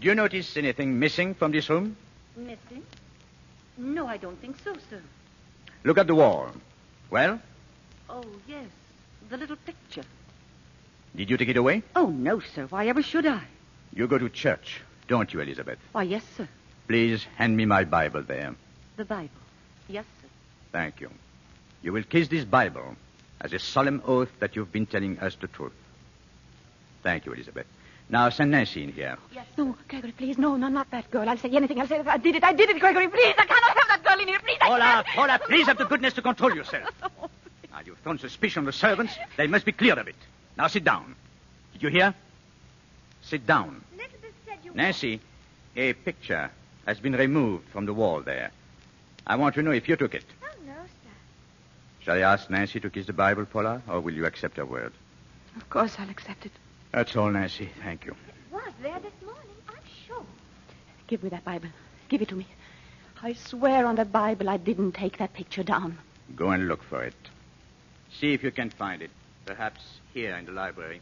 [0.00, 1.94] do you notice anything missing from this room?
[2.36, 2.82] Missing?
[3.76, 5.02] No, I don't think so, sir.
[5.84, 6.48] Look at the wall.
[7.10, 7.38] Well,
[8.08, 8.66] Oh, yes.
[9.28, 10.02] The little picture.
[11.14, 11.82] did you take it away?
[11.94, 12.66] Oh, no, sir.
[12.70, 13.42] Why ever should I?
[13.94, 15.78] You go to church, don't you, Elizabeth?
[15.92, 16.48] Why, yes, sir.
[16.88, 18.54] Please hand me my Bible there.
[18.96, 19.28] The Bible.
[19.86, 20.28] Yes, sir.
[20.72, 21.10] Thank you.
[21.82, 22.96] You will kiss this Bible
[23.40, 25.72] as a solemn oath that you've been telling us the truth.
[27.02, 27.66] Thank you, Elizabeth.
[28.08, 29.16] Now send Nancy in here.
[29.32, 29.46] Yes.
[29.56, 30.36] No, Gregory, please.
[30.36, 31.28] No, no, not that girl.
[31.28, 31.80] I'll say anything.
[31.80, 32.44] I'll say that I did it.
[32.44, 33.08] I did it, Gregory.
[33.08, 34.40] Please, I cannot have that girl in here.
[34.40, 36.88] Please, I Paula, Paula, please have the goodness to control yourself.
[37.72, 39.14] Oh, now, you've thrown suspicion on the servants.
[39.36, 40.16] They must be cleared of it.
[40.58, 41.14] Now sit down.
[41.72, 42.14] Did you hear?
[43.22, 43.82] Sit down.
[43.94, 44.72] Elizabeth said you...
[44.74, 45.20] Nancy,
[45.76, 46.50] a picture
[46.84, 48.50] has been removed from the wall there.
[49.26, 50.24] I want to know if you took it.
[52.10, 52.20] No, sir.
[52.20, 54.92] Shall I ask Nancy to kiss the Bible, Paula, or will you accept her word?
[55.56, 56.52] Of course, I'll accept it.
[56.92, 57.70] That's all, Nancy.
[57.82, 58.12] Thank you.
[58.12, 60.24] It was there this morning, I'm sure.
[61.06, 61.68] Give me that Bible.
[62.08, 62.46] Give it to me.
[63.22, 65.98] I swear on that Bible I didn't take that picture down.
[66.34, 67.14] Go and look for it.
[68.18, 69.10] See if you can find it.
[69.46, 69.80] Perhaps
[70.12, 71.00] here in the library.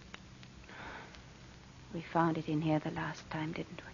[1.94, 3.92] We found it in here the last time, didn't we?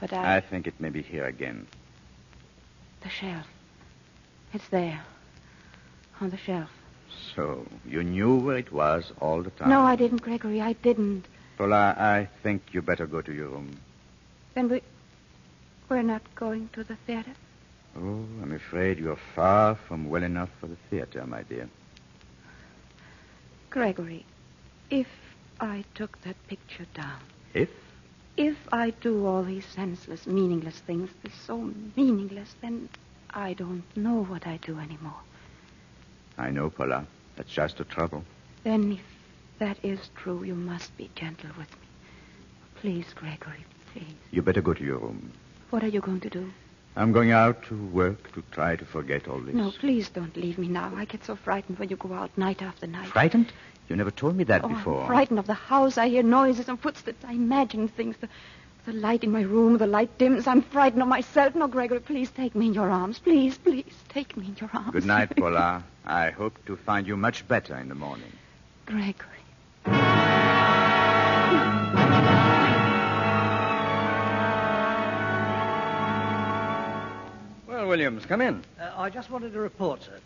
[0.00, 0.36] But I...
[0.36, 1.66] I think it may be here again.
[3.02, 3.46] The shelf.
[4.52, 5.02] It's there.
[6.20, 6.70] On the shelf.
[7.34, 9.68] So, you knew where it was all the time?
[9.68, 10.60] No, I didn't, Gregory.
[10.60, 11.24] I didn't.
[11.58, 13.76] Paula, I think you better go to your room.
[14.54, 14.82] Then we...
[15.88, 17.32] We're not going to the theater?
[17.96, 21.68] Oh, I'm afraid you're far from well enough for the theater, my dear.
[23.70, 24.24] Gregory,
[24.90, 25.06] if
[25.60, 27.20] I took that picture down,
[27.52, 27.68] If?
[28.36, 32.88] if I do all these senseless, meaningless things, they're so meaningless, then
[33.30, 35.20] I don't know what I do anymore.
[36.38, 37.06] I know, Paula.
[37.36, 38.24] That's just the trouble.
[38.64, 39.00] Then, if
[39.58, 41.86] that is true, you must be gentle with me.
[42.76, 44.14] Please, Gregory, please.
[44.30, 45.32] You better go to your room.
[45.70, 46.50] What are you going to do?
[46.96, 49.54] I'm going out to work to try to forget all this.
[49.54, 50.92] No, please don't leave me now.
[50.96, 53.08] I get so frightened when you go out night after night.
[53.08, 53.52] Frightened?
[53.88, 55.00] You never told me that Oh, before.
[55.02, 55.98] I'm frightened of the house.
[55.98, 57.24] I hear noises and footsteps.
[57.24, 58.16] I imagine things.
[58.20, 58.28] The,
[58.86, 60.46] the light in my room, the light dims.
[60.46, 61.54] I'm frightened of myself.
[61.54, 63.18] No, Gregory, please take me in your arms.
[63.18, 64.92] Please, please, take me in your arms.
[64.92, 65.82] Good night, Paula.
[66.04, 68.32] I hope to find you much better in the morning.
[68.86, 69.28] Gregory.
[77.66, 78.62] Well, Williams, come in.
[78.78, 80.18] Uh, I just wanted to report, sir.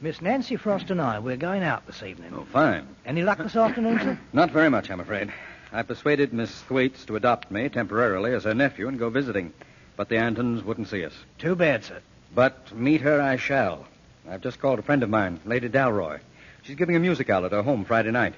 [0.00, 2.32] Miss Nancy Frost and I, we're going out this evening.
[2.36, 2.86] Oh, fine.
[3.06, 4.18] Any luck this afternoon, sir?
[4.32, 5.32] Not very much, I'm afraid.
[5.74, 9.54] I persuaded Miss Thwaites to adopt me temporarily as her nephew and go visiting.
[9.96, 11.14] But the Antons wouldn't see us.
[11.38, 12.00] Too bad, sir.
[12.34, 13.86] But meet her I shall.
[14.28, 16.20] I've just called a friend of mine, Lady Dalroy.
[16.62, 18.34] She's giving a musical at her home Friday night.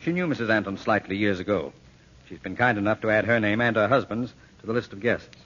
[0.00, 0.48] She knew Mrs.
[0.48, 1.72] Anton slightly years ago.
[2.26, 5.00] She's been kind enough to add her name and her husband's to the list of
[5.00, 5.36] guests.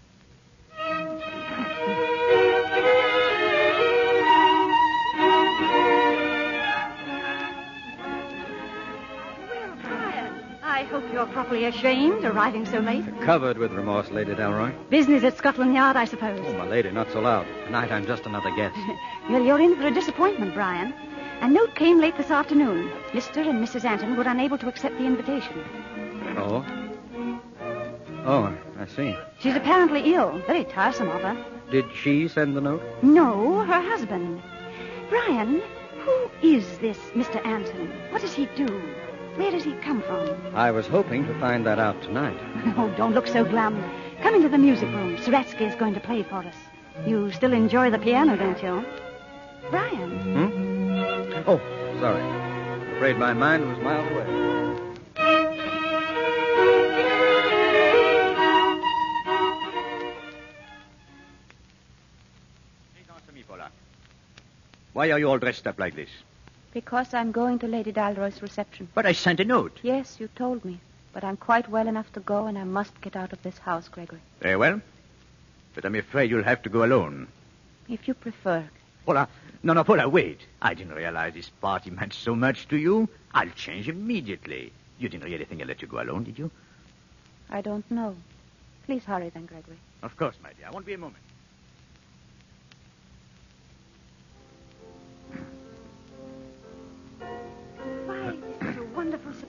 [11.13, 13.05] You're properly ashamed, arriving so late.
[13.21, 14.73] Covered with remorse, Lady Dalroy.
[14.89, 16.41] Business at Scotland Yard, I suppose.
[16.43, 17.47] Oh, my lady, not so loud.
[17.67, 18.77] Tonight I'm just another guest.
[19.31, 20.93] Well, you're in for a disappointment, Brian.
[21.43, 22.91] A note came late this afternoon.
[23.13, 23.37] Mr.
[23.49, 23.85] and Mrs.
[23.85, 25.63] Anton were unable to accept the invitation.
[26.37, 26.65] Oh?
[28.25, 29.17] Oh, I see.
[29.39, 30.43] She's apparently ill.
[30.47, 31.45] Very tiresome of her.
[31.71, 32.83] Did she send the note?
[33.03, 34.43] No, her husband.
[35.09, 35.63] Brian,
[36.01, 37.45] who is this Mr.
[37.47, 37.93] Anton?
[38.11, 38.83] What does he do?
[39.37, 40.55] Where does he come from?
[40.55, 42.37] I was hoping to find that out tonight.
[42.77, 43.83] Oh, don't look so glum.
[44.23, 45.17] Come into the music room.
[45.17, 46.55] Saretsky is going to play for us.
[47.07, 48.85] You still enjoy the piano, don't you?
[49.71, 51.43] Brian, Hmm?
[51.47, 51.61] Oh,
[52.01, 52.23] sorry.
[52.97, 55.73] Afraid my mind was miles away.
[63.15, 63.71] Answer me, Paula.
[64.93, 66.11] Why are you all dressed up like this?
[66.73, 68.89] Because I'm going to Lady Dalroy's reception.
[68.95, 69.79] But I sent a note.
[69.83, 70.81] Yes, you told me.
[71.13, 73.89] But I'm quite well enough to go, and I must get out of this house,
[73.89, 74.21] Gregory.
[74.41, 74.81] Very well.
[75.75, 77.29] But I'm afraid you'll have to go alone.
[77.89, 78.65] If you prefer.
[79.05, 79.29] Paula,
[79.63, 80.41] no, no, Paula, wait.
[80.63, 83.09] I didn't realize this party meant so much to you.
[83.35, 84.73] I'll change immediately.
[84.99, 86.51] You didn't really think I'd let you go alone, did you?
[87.51, 88.17] I don't know.
[88.87, 89.77] Please hurry then, Gregory.
[90.03, 90.69] Of course, my dear.
[90.69, 91.23] I won't be a moment.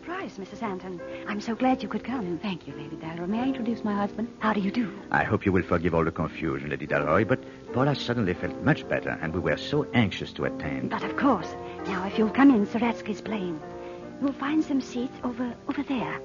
[0.04, 0.62] Surprise, Mrs.
[0.62, 1.00] Anton.
[1.28, 2.38] I'm so glad you could come.
[2.40, 3.28] Thank you, Lady Dalroy.
[3.28, 4.28] May I introduce my husband?
[4.40, 4.92] How do you do?
[5.12, 7.40] I hope you will forgive all the confusion, Lady Dalroy, but
[7.74, 10.90] Paula suddenly felt much better, and we were so anxious to attend.
[10.90, 11.48] But of course.
[11.86, 13.62] Now, if you'll come in, Saretsky's playing.
[14.22, 16.20] You'll find some seats over over there.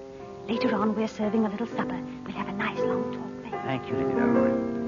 [0.48, 2.00] Later on, we're serving a little supper.
[2.24, 3.62] We'll have a nice long talk there.
[3.62, 4.78] Thank you, Lady Dalroy.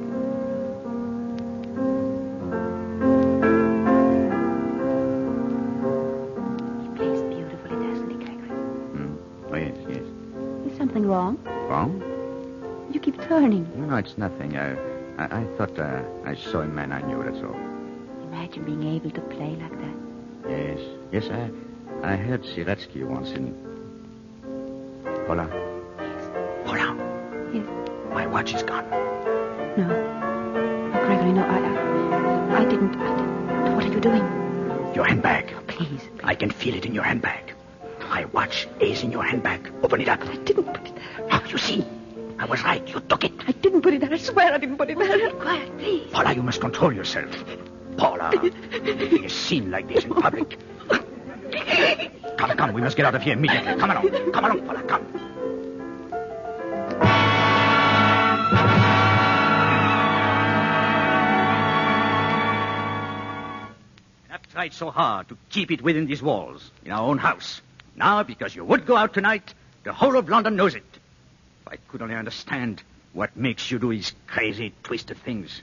[11.11, 11.37] Wrong?
[11.69, 12.01] Wrong?
[12.93, 13.69] You keep turning.
[13.75, 14.57] No, no, it's nothing.
[14.57, 14.75] I,
[15.19, 17.57] I, I thought uh, I saw a man I knew, that's all.
[18.29, 19.97] Imagine being able to play like that.
[20.49, 20.79] Yes,
[21.11, 21.51] yes, I,
[22.13, 23.53] I heard Saretsky once in...
[25.27, 25.49] Paula.
[25.99, 26.31] Yes.
[26.65, 26.95] Paula.
[27.53, 27.67] Yes.
[28.13, 28.89] My watch is gone.
[29.77, 29.89] No.
[29.89, 31.59] No, Gregory, no, I,
[32.55, 32.95] I, I didn't.
[32.95, 33.75] I didn't.
[33.75, 34.95] What are you doing?
[34.95, 35.53] Your handbag.
[35.67, 36.03] Please.
[36.23, 37.40] I can feel it in your handbag.
[38.21, 39.73] My watch is in your handbag.
[39.83, 40.21] Open it up.
[40.21, 41.27] I didn't put it there.
[41.33, 41.83] Oh, you see?
[42.39, 42.87] I was right.
[42.87, 43.33] You took it.
[43.49, 44.13] I didn't put it there.
[44.13, 45.31] I swear I didn't put it there.
[45.31, 46.13] Quiet, please.
[46.13, 47.35] Paula, you must control yourself.
[47.97, 48.31] Paula,
[48.83, 50.59] making a scene like this in public.
[52.37, 53.75] Come, come, we must get out of here immediately.
[53.77, 54.33] Come along.
[54.33, 55.07] Come along, Paula, come.
[64.31, 67.63] I've tried so hard to keep it within these walls, in our own house.
[67.97, 70.85] Now, because you would go out tonight, the whole of London knows it.
[71.63, 72.83] If I could only understand
[73.13, 75.63] what makes you do these crazy, twisted things.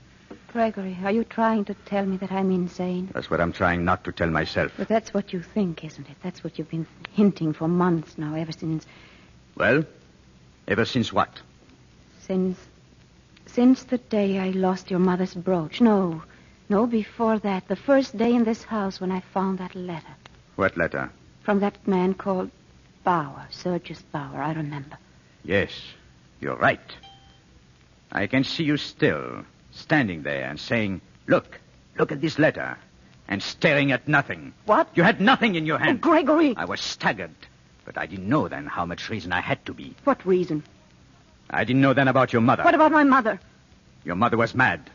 [0.52, 3.10] Gregory, are you trying to tell me that I'm insane?
[3.12, 4.72] That's what I'm trying not to tell myself.
[4.76, 6.16] But that's what you think, isn't it?
[6.22, 8.86] That's what you've been hinting for months now, ever since.
[9.56, 9.84] Well,
[10.66, 11.40] ever since what?
[12.20, 12.58] Since.
[13.46, 15.80] Since the day I lost your mother's brooch.
[15.80, 16.22] No.
[16.68, 17.68] No, before that.
[17.68, 20.14] The first day in this house when I found that letter.
[20.56, 21.10] What letter?
[21.48, 22.50] From that man called
[23.04, 24.98] Bauer, Sergius Bauer, I remember.
[25.42, 25.70] Yes,
[26.40, 26.78] you're right.
[28.12, 31.58] I can see you still, standing there and saying, Look,
[31.98, 32.76] look at this letter.
[33.28, 34.52] and staring at nothing.
[34.66, 34.90] What?
[34.94, 36.00] You had nothing in your oh, hand.
[36.02, 36.54] Oh, Gregory.
[36.54, 37.34] I was staggered,
[37.86, 39.94] but I didn't know then how much reason I had to be.
[40.04, 40.62] What reason?
[41.48, 42.62] I didn't know then about your mother.
[42.62, 43.40] What about my mother?
[44.04, 44.90] Your mother was mad.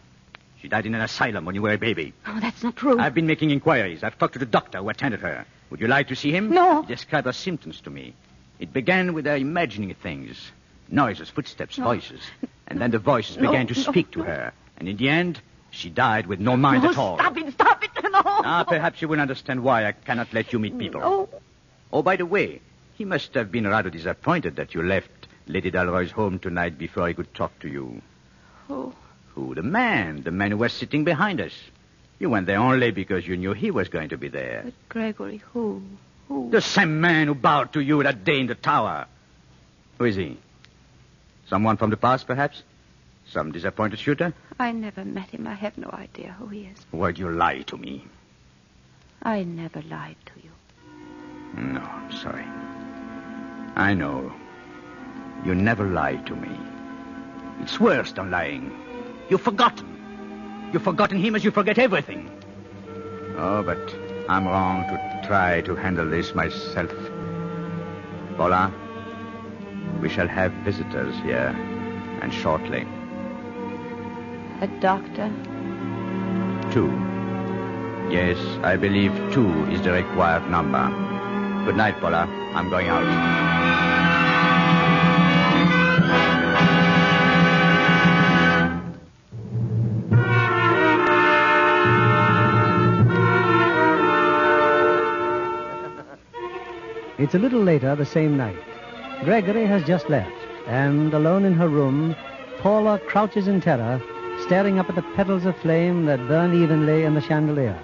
[0.61, 2.13] She died in an asylum when you were a baby.
[2.27, 2.99] Oh, that's not true.
[2.99, 4.03] I've been making inquiries.
[4.03, 5.47] I've talked to the doctor who attended her.
[5.73, 6.51] Would you like to see him?
[6.51, 6.83] No.
[6.83, 8.13] He described her symptoms to me.
[8.59, 10.51] It began with her imagining things
[10.87, 11.85] noises, footsteps, No.
[11.85, 12.21] voices.
[12.67, 14.53] And then the voices No, began to no, speak to her.
[14.77, 17.17] And in the end, she died with no mind at all.
[17.17, 17.89] Stop it, stop it.
[18.03, 18.21] No.
[18.23, 21.27] Ah, perhaps you will understand why I cannot let you meet people.
[21.91, 22.61] Oh, by the way,
[22.93, 25.09] he must have been rather disappointed that you left
[25.47, 27.99] Lady Dalroy's home tonight before he could talk to you.
[28.67, 28.93] Who?
[29.33, 29.55] Who?
[29.55, 30.21] The man.
[30.21, 31.53] The man who was sitting behind us.
[32.19, 34.61] You went there only because you knew he was going to be there.
[34.65, 35.83] But Gregory, who?
[36.27, 36.49] Who?
[36.51, 39.07] The same man who bowed to you that day in the tower.
[39.97, 40.37] Who is he?
[41.47, 42.63] Someone from the past, perhaps?
[43.29, 44.33] Some disappointed shooter?
[44.59, 45.47] I never met him.
[45.47, 46.77] I have no idea who he is.
[46.91, 48.05] Why'd you lie to me?
[49.21, 50.51] I never lied to you.
[51.61, 52.45] No, I'm sorry.
[53.75, 54.33] I know.
[55.45, 56.49] You never lied to me.
[57.61, 58.71] It's worse than lying.
[59.29, 59.92] You've forgotten.
[60.73, 62.31] You've forgotten him as you forget everything.
[63.37, 63.77] Oh, but
[64.27, 66.91] I'm wrong to try to handle this myself.
[68.37, 68.73] Paula,
[70.01, 71.55] we shall have visitors here,
[72.23, 72.87] and shortly.
[74.61, 75.31] A doctor?
[76.71, 76.89] Two.
[78.09, 80.89] Yes, I believe two is the required number.
[81.65, 82.25] Good night, Paula.
[82.55, 84.12] I'm going out.
[97.23, 98.57] It's a little later the same night.
[99.23, 100.35] Gregory has just left,
[100.67, 102.17] and alone in her room,
[102.59, 104.01] Paula crouches in terror,
[104.41, 107.79] staring up at the petals of flame that burn evenly in the chandelier.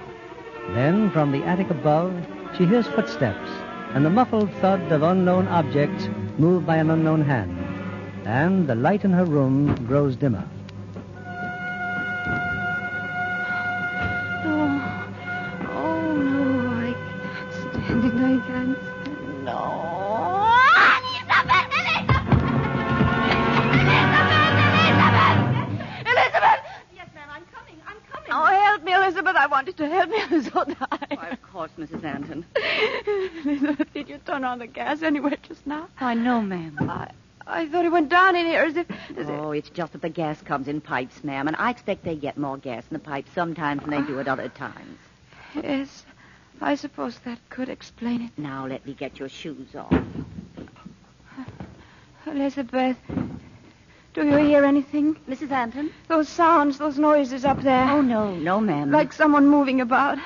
[0.72, 2.14] Then, from the attic above,
[2.58, 3.50] she hears footsteps
[3.94, 7.58] and the muffled thud of unknown objects moved by an unknown hand.
[8.26, 10.46] And the light in her room grows dimmer.
[36.16, 36.40] Just now?
[36.40, 36.78] Why, no, ma'am.
[36.90, 37.12] I,
[37.48, 38.90] I thought it went down in here as if...
[38.92, 42.04] As if Oh, it's just that the gas comes in pipes, ma'am, and I expect
[42.04, 44.98] they get more gas in the pipes sometimes than they do at other times.
[45.56, 46.06] Yes,
[46.62, 48.32] I suppose that could explain it.
[48.38, 49.94] Now let me get your shoes off.
[52.28, 52.98] Elizabeth,
[54.14, 55.16] do you hear anything?
[55.28, 55.52] Mrs.
[55.52, 55.90] Anton?
[56.08, 57.90] Those sounds, those noises up there.
[57.90, 58.92] Oh, no, no, ma'am.
[58.92, 60.20] Like someone moving about.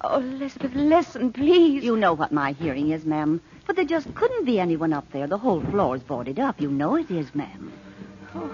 [0.00, 1.84] Oh, Elizabeth, listen, please.
[1.84, 3.40] You know what my hearing is, ma'am.
[3.68, 5.26] But there just couldn't be anyone up there.
[5.26, 6.58] The whole floor's boarded up.
[6.58, 7.70] You know it is, ma'am.
[8.34, 8.50] Oh.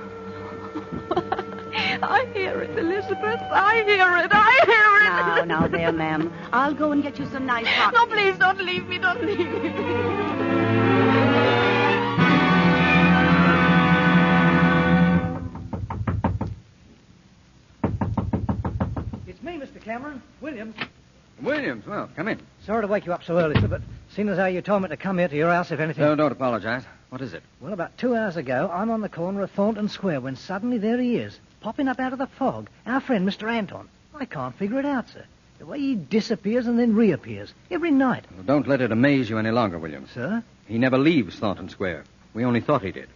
[2.03, 3.41] I hear it, Elizabeth.
[3.41, 4.31] I hear it.
[4.33, 5.47] I hear it.
[5.47, 6.33] Now, now, there, ma'am.
[6.53, 7.95] I'll go and get you some nice hot.
[7.95, 8.99] No, please don't leave me.
[8.99, 9.71] Don't leave me.
[19.27, 19.81] It's me, Mr.
[19.81, 20.23] Cameron.
[20.41, 20.75] Williams.
[21.43, 22.41] Williams, well, come in.
[22.65, 23.83] Sorry to wake you up so early, sir, but
[24.15, 26.05] seeing as how you told me to come here to your house, if anything.
[26.05, 26.85] No, don't apologize.
[27.11, 27.43] What is it?
[27.61, 31.01] Well, about two hours ago, I'm on the corner of Thornton Square when suddenly there
[31.01, 32.69] he is, popping up out of the fog.
[32.87, 33.51] Our friend, Mr.
[33.51, 33.89] Anton.
[34.15, 35.25] I can't figure it out, sir.
[35.59, 38.25] The way he disappears and then reappears every night.
[38.35, 40.11] Well, don't let it amaze you any longer, Williams.
[40.12, 40.43] Sir?
[40.67, 42.05] He never leaves Thornton Square.
[42.35, 43.09] We only thought he did.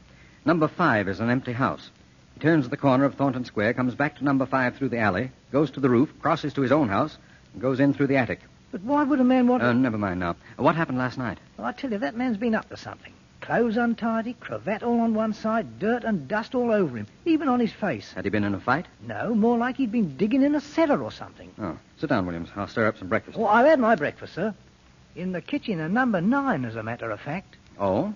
[0.45, 1.91] Number five is an empty house.
[2.35, 5.31] He turns the corner of Thornton Square, comes back to number five through the alley,
[5.53, 7.17] goes to the roof, crosses to his own house,
[7.53, 8.41] and goes in through the attic.
[8.71, 9.75] But why would a man want Uh, to...
[9.79, 10.37] never mind now.
[10.57, 11.39] What happened last night?
[11.57, 13.13] Well, I tell you, that man's been up to something.
[13.41, 17.61] Clothes untidy, cravat all on one side, dirt and dust all over him, even on
[17.61, 18.13] his face.
[18.13, 18.87] Had he been in a fight?
[19.07, 21.51] No, more like he'd been digging in a cellar or something.
[21.59, 22.51] Oh, sit down, Williams.
[22.57, 23.39] I'll stir up some breakfast.
[23.39, 24.55] Oh, I've had my breakfast, sir.
[25.17, 27.57] In the kitchen at number nine, as a matter of fact.
[27.79, 28.13] Oh?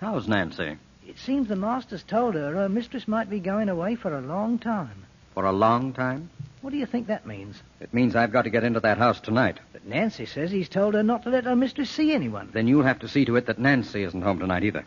[0.00, 0.76] How's Nancy?
[1.06, 4.58] It seems the master's told her her mistress might be going away for a long
[4.58, 5.04] time.
[5.32, 6.28] For a long time?
[6.66, 7.62] What do you think that means?
[7.78, 9.60] It means I've got to get into that house tonight.
[9.72, 12.50] But Nancy says he's told her not to let her mistress see anyone.
[12.52, 14.84] Then you'll have to see to it that Nancy isn't home tonight either.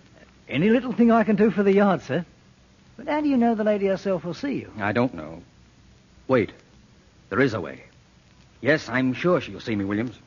[0.50, 2.26] Any little thing I can do for the yard, sir.
[2.98, 4.70] But how do you know the lady herself will see you?
[4.78, 5.42] I don't know.
[6.28, 6.52] Wait.
[7.30, 7.86] There is a way.
[8.60, 10.20] Yes, I'm sure she'll see me, Williams.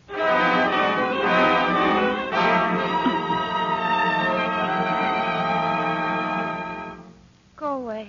[7.57, 8.09] Go away.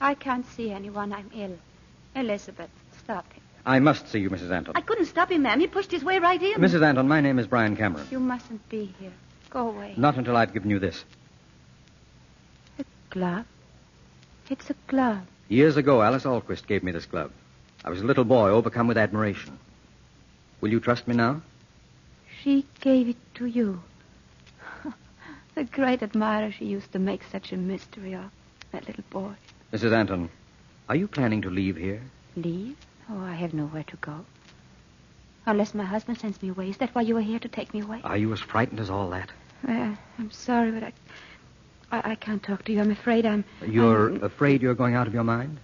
[0.00, 1.12] I can't see anyone.
[1.12, 1.58] I'm ill.
[2.14, 3.42] Elizabeth, stop him.
[3.66, 4.50] I must see you, Mrs.
[4.50, 4.74] Anton.
[4.76, 5.60] I couldn't stop him, ma'am.
[5.60, 6.54] He pushed his way right in.
[6.54, 6.84] Mrs.
[6.84, 8.06] Anton, my name is Brian Cameron.
[8.10, 9.12] You mustn't be here.
[9.50, 9.94] Go away.
[9.96, 11.04] Not until I've given you this.
[12.78, 13.44] A glove?
[14.48, 15.22] It's a glove.
[15.48, 17.32] Years ago, Alice Alquist gave me this glove.
[17.84, 19.58] I was a little boy, overcome with admiration.
[20.60, 21.42] Will you trust me now?
[22.42, 23.82] She gave it to you.
[25.54, 28.30] the great admirer she used to make such a mystery of.
[28.72, 29.32] That little boy.
[29.72, 29.92] Mrs.
[29.92, 30.30] Anton,
[30.90, 32.02] are you planning to leave here?
[32.34, 32.76] Leave?
[33.08, 34.24] Oh, I have nowhere to go.
[35.46, 36.68] Unless my husband sends me away.
[36.68, 38.00] Is that why you were here to take me away?
[38.02, 39.30] Are you as frightened as all that?
[39.68, 40.92] Uh, I'm sorry, but I,
[41.92, 42.80] I, I can't talk to you.
[42.80, 43.44] I'm afraid I'm.
[43.64, 45.60] You're I'm- afraid you're going out of your mind?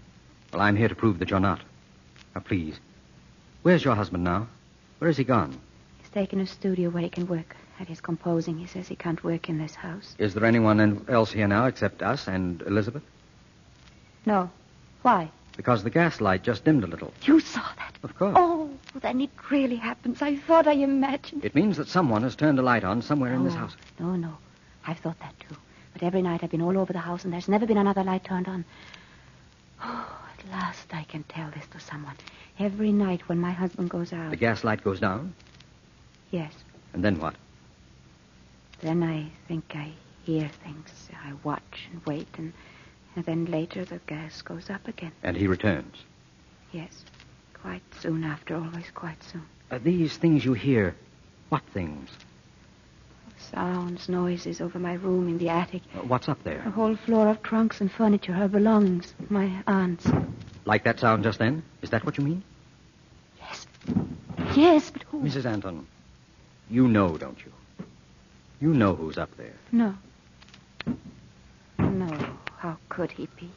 [0.53, 1.61] Well, I'm here to prove that you're not.
[2.37, 2.79] Now, please.
[3.62, 4.47] Where's your husband now?
[4.99, 5.59] Where has he gone?
[5.99, 8.59] He's taken a studio where he can work at his composing.
[8.59, 10.14] He says he can't work in this house.
[10.18, 13.03] Is there anyone else here now except us and Elizabeth?
[14.24, 14.51] No.
[15.07, 15.31] Why?
[15.57, 17.13] Because the gas light just dimmed a little.
[17.23, 17.93] You saw that?
[18.03, 18.35] Of course.
[18.37, 18.69] Oh,
[19.01, 20.21] then it really happens.
[20.21, 21.45] I thought I imagined.
[21.45, 23.77] It means that someone has turned a light on somewhere in this Oh, house.
[24.01, 24.37] No, no.
[24.85, 25.55] I've thought that too.
[25.93, 28.25] But every night I've been all over the house and there's never been another light
[28.25, 28.65] turned on.
[29.81, 32.17] Oh, at last I can tell this to someone.
[32.59, 34.31] Every night when my husband goes out.
[34.31, 35.35] The gas light goes down,
[36.33, 36.53] Yes.
[36.95, 37.37] and then what?
[38.81, 39.93] Then I think I
[40.25, 41.11] hear things.
[41.25, 42.53] I watch and wait, and,
[43.17, 45.12] and then later the gas goes up again.
[45.23, 45.97] And he returns.
[46.73, 47.05] Yes.
[47.55, 49.45] Quite soon after, always quite soon.
[49.71, 50.95] Are these things you hear,
[51.49, 52.11] what things?
[53.53, 55.83] Sounds, noises over my room in the attic.
[55.95, 56.62] Uh, What's up there?
[56.67, 60.07] A whole floor of trunks and furniture, her belongings, my aunt's.
[60.64, 61.62] Like that sound just then?
[61.83, 62.43] Is that what you mean?
[63.39, 63.67] Yes,
[64.57, 65.23] Yes, but who?
[65.23, 65.45] Mrs.
[65.47, 65.87] Anton,
[66.69, 67.53] you know, don't you?
[68.61, 69.55] You know who's up there.
[69.71, 69.95] No.
[72.67, 73.49] How could he be?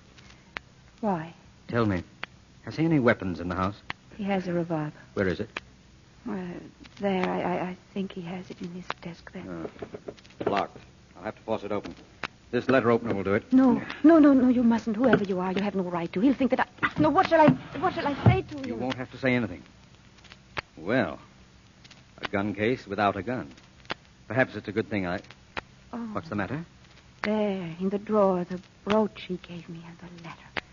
[1.02, 1.34] Why?
[1.68, 2.04] Tell me,
[2.62, 3.74] has he any weapons in the house?
[4.16, 4.94] He has a revolver.
[5.16, 5.50] Where is it?
[6.30, 6.36] Uh,
[7.00, 9.44] there, I, I, I think he has it in his desk there.
[10.46, 10.78] Locked.
[11.18, 11.96] I'll have to force it open.
[12.52, 13.52] This letter opener will do it.
[13.52, 14.96] No, no, no, no, you mustn't.
[14.96, 16.20] Whoever you are, you have no right to.
[16.20, 16.92] He'll think that I.
[17.02, 17.48] No, what shall I.
[17.80, 18.76] What shall I say to you?
[18.76, 19.64] You won't have to say anything.
[20.78, 21.18] Well,
[22.22, 23.50] a gun case without a gun.
[24.28, 25.22] Perhaps it's a good thing I.
[25.94, 26.64] Oh, What's the matter?
[27.24, 30.66] There, in the drawer, the brooch he gave me and the letter.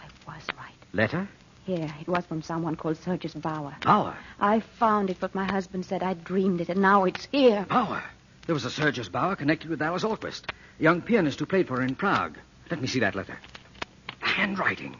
[0.00, 0.74] I was right.
[0.92, 1.28] Letter?
[1.64, 3.74] Here, it was from someone called Sergius Bauer.
[3.80, 4.16] Bauer.
[4.40, 7.66] I found it, but my husband said I dreamed it, and now it's here.
[7.68, 8.02] Bauer.
[8.46, 11.76] There was a Sergius Bauer connected with Alice Alquist, a young pianist who played for
[11.76, 12.36] her in Prague.
[12.70, 13.38] Let me see that letter.
[14.20, 14.96] Handwriting.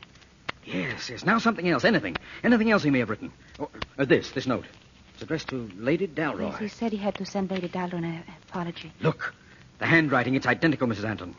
[0.64, 1.24] Yes, yes.
[1.24, 1.84] Now something else.
[1.84, 2.16] Anything.
[2.42, 3.30] Anything else he may have written.
[3.58, 3.68] Oh,
[3.98, 4.64] uh, this, this note.
[5.12, 6.50] It's addressed to Lady Dalroy.
[6.52, 8.92] Yes, he said he had to send Lady Dalroy an apology.
[9.00, 9.34] Look,
[9.78, 11.04] the handwriting, it's identical, Mrs.
[11.04, 11.34] Anton.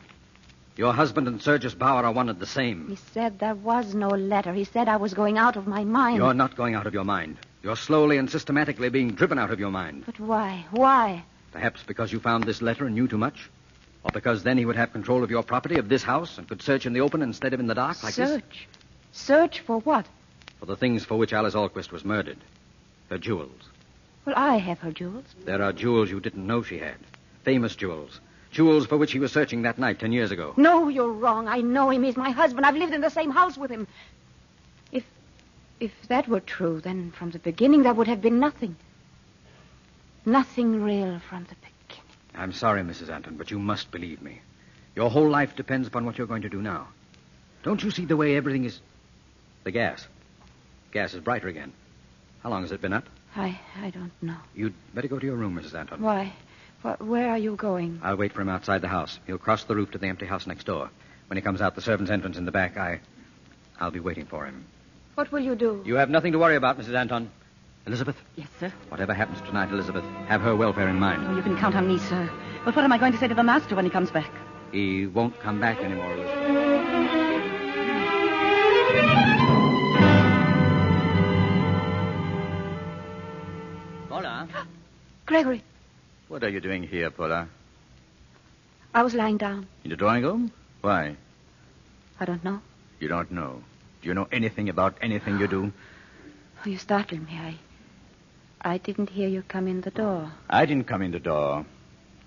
[0.76, 2.88] Your husband and Sergius Bauer are one and the same.
[2.88, 4.52] He said there was no letter.
[4.52, 6.18] He said I was going out of my mind.
[6.18, 7.38] You're not going out of your mind.
[7.62, 10.04] You're slowly and systematically being driven out of your mind.
[10.04, 10.66] But why?
[10.70, 11.24] Why?
[11.52, 13.48] Perhaps because you found this letter and knew too much.
[14.04, 16.60] Or because then he would have control of your property, of this house, and could
[16.60, 18.28] search in the open instead of in the dark like this.
[18.28, 18.68] Search.
[19.12, 20.06] Search for what?
[20.60, 22.38] For the things for which Alice Alquist was murdered.
[23.08, 23.62] Her jewels.
[24.26, 25.24] Well, I have her jewels.
[25.44, 26.96] There are jewels you didn't know she had.
[27.44, 28.20] Famous jewels.
[28.50, 30.54] Jewels for which he was searching that night ten years ago.
[30.56, 31.48] No, you're wrong.
[31.48, 32.02] I know him.
[32.02, 32.64] He's my husband.
[32.64, 33.86] I've lived in the same house with him.
[34.92, 35.04] If
[35.80, 38.76] if that were true, then from the beginning there would have been nothing.
[40.24, 42.02] Nothing real from the beginning.
[42.34, 43.10] I'm sorry, Mrs.
[43.10, 44.40] Anton, but you must believe me.
[44.94, 46.88] Your whole life depends upon what you're going to do now.
[47.62, 48.80] Don't you see the way everything is.
[49.64, 50.06] The gas.
[50.92, 51.72] Gas is brighter again.
[52.42, 53.04] How long has it been up?
[53.34, 54.36] I I don't know.
[54.54, 55.74] You'd better go to your room, Mrs.
[55.74, 56.00] Anton.
[56.00, 56.32] Why?
[56.86, 58.00] Wh- where are you going?
[58.02, 59.18] I'll wait for him outside the house.
[59.26, 60.90] He'll cross the roof to the empty house next door.
[61.28, 63.00] When he comes out the servant's entrance in the back, I.
[63.80, 64.64] I'll be waiting for him.
[65.16, 65.82] What will you do?
[65.84, 66.94] You have nothing to worry about, Mrs.
[66.94, 67.30] Anton.
[67.86, 68.72] Elizabeth, Yes, sir.
[68.88, 71.24] whatever happens tonight, Elizabeth, have her welfare in mind.
[71.28, 72.28] Oh, you can count on me, sir.
[72.64, 74.30] But what am I going to say to the master when he comes back?
[74.72, 77.66] He won't come back anymore, Elizabeth.
[84.08, 84.48] Paula?
[85.26, 85.62] Gregory,
[86.28, 87.48] What are you doing here, Paula?
[88.92, 89.66] I was lying down.
[89.84, 90.50] In the drawing room?
[90.80, 91.16] Why?
[92.18, 92.60] I don't know.
[92.98, 93.62] You don't know.
[94.02, 95.72] Do you know anything about anything you do?
[96.64, 97.34] Oh, you startled me.
[97.38, 97.58] I
[98.62, 100.32] I didn't hear you come in the door.
[100.48, 101.66] I didn't come in the door.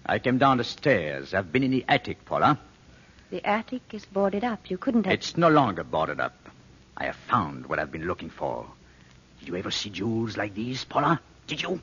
[0.05, 1.34] I came down the stairs.
[1.34, 2.59] I've been in the attic, Paula.
[3.31, 4.69] The attic is boarded up.
[4.69, 5.13] You couldn't have.
[5.13, 6.35] It's no longer boarded up.
[6.95, 8.67] I have found what I've been looking for.
[9.39, 11.19] Did you ever see jewels like these, Paula?
[11.47, 11.81] Did you?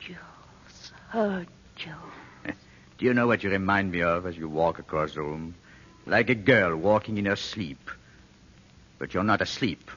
[0.00, 0.35] Jules.
[1.16, 1.42] Oh,
[1.76, 1.92] Joe.
[2.98, 5.54] Do you know what you remind me of as you walk across the room?
[6.04, 7.90] Like a girl walking in her sleep.
[8.98, 9.90] But you're not asleep.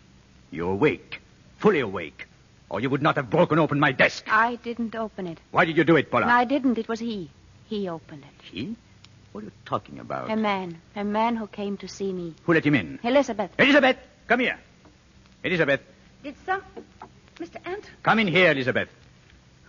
[0.50, 1.22] You're awake,
[1.58, 2.26] fully awake,
[2.70, 4.24] or you would not have broken open my desk.
[4.30, 5.40] I didn't open it.
[5.52, 6.26] Why did you do it, Paula?
[6.28, 6.78] I didn't.
[6.78, 7.30] It was he.
[7.68, 8.46] He opened it.
[8.46, 8.78] He?
[9.34, 10.32] What are you talking about?
[10.32, 10.80] A man.
[10.96, 12.34] A man who came to see me.
[12.44, 12.98] Who let him in?
[13.04, 13.52] Elizabeth.
[13.60, 13.98] Elizabeth,
[14.28, 14.58] come here.
[15.44, 15.82] Elizabeth,
[16.24, 16.62] Did some...
[17.40, 17.58] Mr.
[17.66, 17.84] Ant?
[18.04, 18.90] come in here, Elizabeth.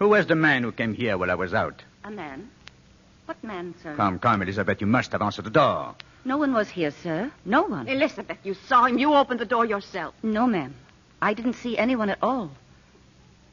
[0.01, 1.83] Who was the man who came here while I was out?
[2.05, 2.51] A man?
[3.27, 3.95] What man, sir?
[3.97, 4.81] Come, come, Elizabeth.
[4.81, 5.95] You must have answered the door.
[6.25, 7.31] No one was here, sir.
[7.45, 7.87] No one.
[7.87, 8.99] Elizabeth, you saw him.
[8.99, 10.15] You opened the door yourself.
[10.23, 10.75] No, ma'am.
[11.21, 12.51] I didn't see anyone at all.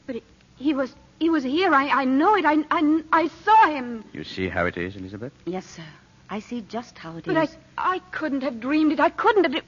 [0.05, 0.23] But he,
[0.55, 1.73] he was he was here.
[1.73, 2.45] I, I know it.
[2.45, 4.05] I, I, I saw him.
[4.13, 5.33] You see how it is, Elizabeth?
[5.45, 5.83] Yes, sir.
[6.29, 7.33] I see just how it is.
[7.33, 7.37] But
[7.77, 9.01] I I couldn't have dreamed it.
[9.01, 9.63] I couldn't have.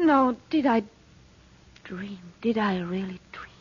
[0.00, 0.82] No, did I
[1.84, 2.18] dream?
[2.40, 3.57] Did I really dream?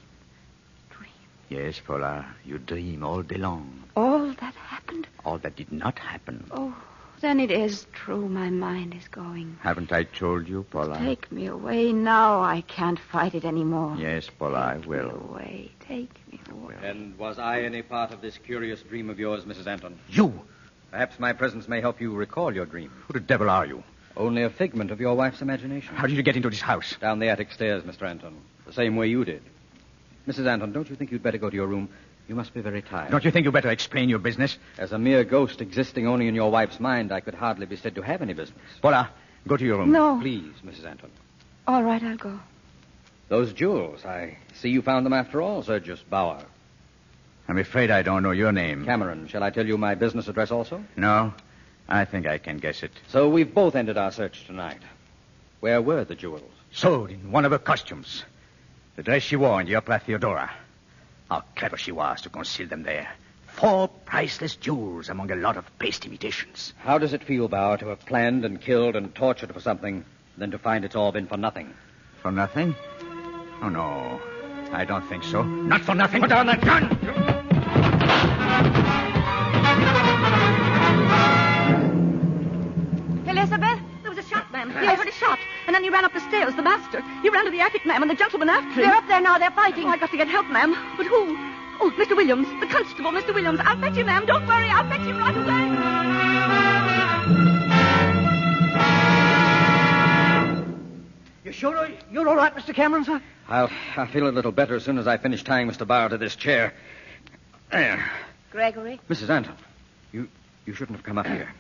[1.50, 2.26] Yes, Paula.
[2.46, 3.84] You dream all day long.
[3.96, 5.08] All that happened?
[5.24, 6.46] All that did not happen.
[6.52, 6.76] Oh,
[7.22, 8.28] then it is true.
[8.28, 9.58] My mind is going.
[9.62, 10.98] Haven't I told you, Paula?
[10.98, 12.42] Take me away now.
[12.42, 13.96] I can't fight it anymore.
[13.98, 15.10] Yes, Paula, I will.
[15.10, 15.72] Away.
[15.80, 16.76] Take me away.
[16.84, 19.68] And was I any part of this curious dream of yours, Mrs.
[19.68, 19.98] Anton?
[20.10, 20.42] You?
[20.92, 22.92] Perhaps my presence may help you recall your dream.
[23.08, 23.84] Who the devil are you?
[24.16, 25.96] Only a figment of your wife's imagination.
[25.96, 26.96] How did you get into this house?
[27.00, 28.04] Down the attic stairs, Mr.
[28.04, 28.36] Anton.
[28.66, 29.44] The same way you did.
[30.28, 30.46] Mrs.
[30.46, 31.88] Anton, don't you think you'd better go to your room?
[32.28, 33.12] You must be very tired.
[33.12, 34.58] Don't you think you'd better explain your business?
[34.78, 37.96] As a mere ghost existing only in your wife's mind, I could hardly be said
[37.96, 38.60] to have any business.
[38.82, 39.10] Paula,
[39.48, 39.92] go to your room.
[39.94, 40.20] No.
[40.20, 40.86] Please, Mrs.
[40.86, 41.10] Anton.
[41.66, 42.40] All right, I'll go.
[43.30, 46.44] Those jewels, I see you found them after all, Sergius Bauer.
[47.48, 48.84] I'm afraid I don't know your name.
[48.84, 50.84] Cameron, shall I tell you my business address also?
[50.98, 51.34] No,
[51.88, 52.92] I think I can guess it.
[53.08, 54.82] So we've both ended our search tonight.
[55.62, 56.52] Where were the jewels?
[56.72, 58.24] Sold in one of her costumes.
[58.98, 60.52] The dress she wore in Opera Theodora.
[61.30, 63.08] How clever she was to conceal them there.
[63.46, 66.74] Four priceless jewels among a lot of paste imitations.
[66.80, 70.04] How does it feel, Bauer, to have planned and killed and tortured for something,
[70.36, 71.76] then to find it's all been for nothing?
[72.24, 72.76] For nothing?
[73.62, 74.20] Oh, no.
[74.72, 75.44] I don't think so.
[75.44, 76.22] Not for nothing.
[76.22, 76.98] Put down that gun!
[85.78, 87.04] Then he ran up the stairs, the master.
[87.22, 88.90] He ran to the attic, ma'am, and the gentleman after him.
[88.90, 89.38] They're up there now.
[89.38, 89.86] They're fighting.
[89.86, 90.76] Oh, I've got to get help, ma'am.
[90.98, 91.38] But who?
[91.80, 92.18] Oh, Mr.
[92.18, 92.48] Williams.
[92.60, 93.32] The constable, Mr.
[93.32, 93.60] Williams.
[93.62, 94.26] I'll fetch him, ma'am.
[94.26, 94.70] Don't worry.
[94.70, 95.68] I'll fetch him right away.
[101.46, 102.74] You sure you're all right, Mr.
[102.74, 103.22] Cameron, sir?
[103.48, 105.86] I'll, I'll feel a little better as soon as I finish tying Mr.
[105.86, 106.74] Bauer to this chair.
[107.72, 108.04] There.
[108.52, 109.30] Gregory, Mrs.
[109.30, 109.56] Anton,
[110.12, 110.28] you,
[110.66, 111.54] you shouldn't have come up here.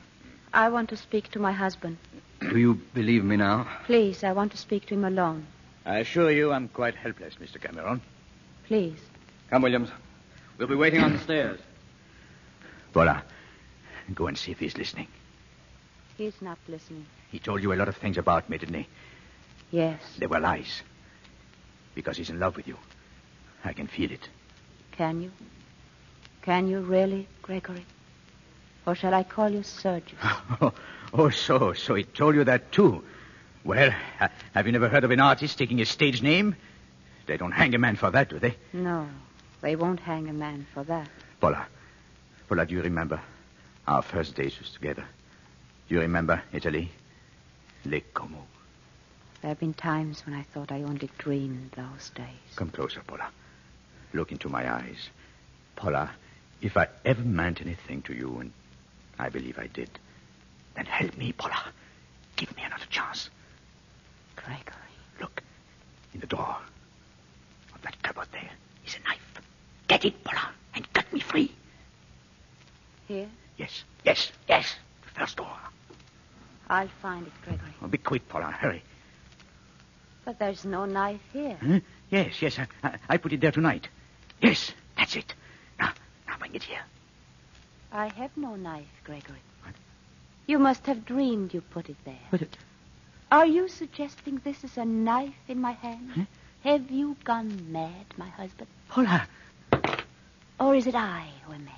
[0.54, 1.98] I want to speak to my husband.
[2.40, 3.68] Do you believe me now?
[3.86, 5.46] Please, I want to speak to him alone.
[5.86, 7.62] I assure you I'm quite helpless, Mr.
[7.62, 8.02] Cameron.
[8.66, 9.00] Please.
[9.50, 9.90] Come, Williams.
[10.58, 11.60] We'll be waiting on the stairs.
[12.94, 13.24] Paula,
[14.14, 15.08] go and see if he's listening.
[16.18, 17.06] He's not listening.
[17.32, 18.88] He told you a lot of things about me, didn't he?
[19.72, 20.02] Yes.
[20.18, 20.82] They were lies.
[21.94, 22.78] Because he's in love with you.
[23.64, 24.28] I can feel it.
[24.92, 25.32] Can you?
[26.42, 27.86] Can you really, Gregory?
[28.88, 30.18] Or shall I call you Sergius?
[30.62, 30.74] Oh,
[31.14, 33.04] oh, so, so he told you that too.
[33.66, 36.56] Well, ha- have you never heard of an artist taking a stage name?
[37.26, 38.56] They don't hang a man for that, do they?
[38.72, 39.08] No,
[39.62, 41.10] they won't hang a man for that.
[41.42, 41.68] Paula,
[42.48, 43.22] Paula, do you remember
[43.88, 45.06] our first days was together?
[45.90, 46.90] Do you remember Italy?
[47.86, 48.46] Lake Como.
[49.42, 52.56] There have been times when I thought I only dreamed those days.
[52.56, 53.28] Come closer, Paula.
[54.14, 55.10] Look into my eyes.
[55.76, 56.10] Paula,
[56.62, 58.52] if I ever meant anything to you, and
[59.20, 59.90] I believe I did,
[60.76, 61.64] then help me, Paula.
[62.36, 63.30] Give me another chance.
[64.36, 64.76] Gregory.
[65.20, 65.42] Look,
[66.14, 66.58] in the door
[67.74, 68.50] of that cupboard there
[68.86, 69.42] is a knife.
[69.88, 71.52] Get it, Paula, and cut me free.
[73.08, 73.30] Here?
[73.58, 74.76] Yes, yes, yes.
[75.04, 75.58] The first door.
[76.70, 77.74] I'll find it, Gregory.
[77.82, 78.52] Oh, be quick, Paula.
[78.52, 78.84] Hurry.
[80.26, 81.58] But there's no knife here.
[81.66, 81.80] Huh?
[82.10, 82.60] Yes, yes.
[82.60, 83.88] I, I, I put it there tonight.
[84.42, 85.34] Yes, that's it.
[85.80, 85.94] Now,
[86.28, 86.82] now bring it here.
[87.92, 89.42] I have no knife, Gregory.
[90.46, 92.28] You must have dreamed you put it there.
[92.32, 92.58] But it...
[93.32, 96.28] Are you suggesting this is a knife in my hand?
[96.64, 98.70] Have you gone mad, my husband?
[98.88, 99.28] Paula.
[100.60, 101.74] Or is it I who am mad?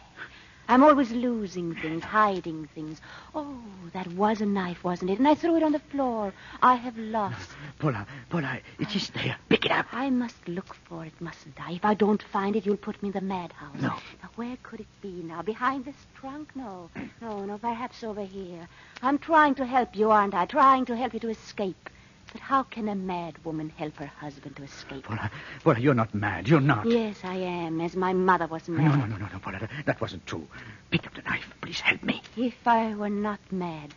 [0.69, 3.01] I'm always losing things, hiding things.
[3.33, 3.57] Oh,
[3.91, 5.17] that was a knife, wasn't it?
[5.17, 6.31] And I threw it on the floor.
[6.61, 7.49] I have lost.
[7.79, 9.35] Paula, Paula, it is there.
[9.49, 9.87] Pick it up.
[9.91, 11.71] I must look for it, mustn't I?
[11.71, 13.81] If I don't find it, you'll put me in the madhouse.
[13.81, 13.95] No.
[14.21, 15.41] Now, where could it be now?
[15.41, 16.55] Behind this trunk?
[16.55, 16.91] No.
[17.19, 18.67] No, no, perhaps over here.
[19.01, 20.45] I'm trying to help you, aren't I?
[20.45, 21.89] Trying to help you to escape.
[22.31, 25.03] But how can a mad woman help her husband to escape?
[25.03, 25.31] Paula,
[25.63, 26.47] Paula, you're not mad.
[26.47, 26.85] You're not.
[26.85, 28.85] Yes, I am, as my mother was mad.
[28.85, 29.67] No, no, no, no, no, Paula.
[29.85, 30.47] That, wasn't true.
[30.91, 31.51] Pick up the knife.
[31.61, 32.21] Please help me.
[32.37, 33.93] If I were not mad,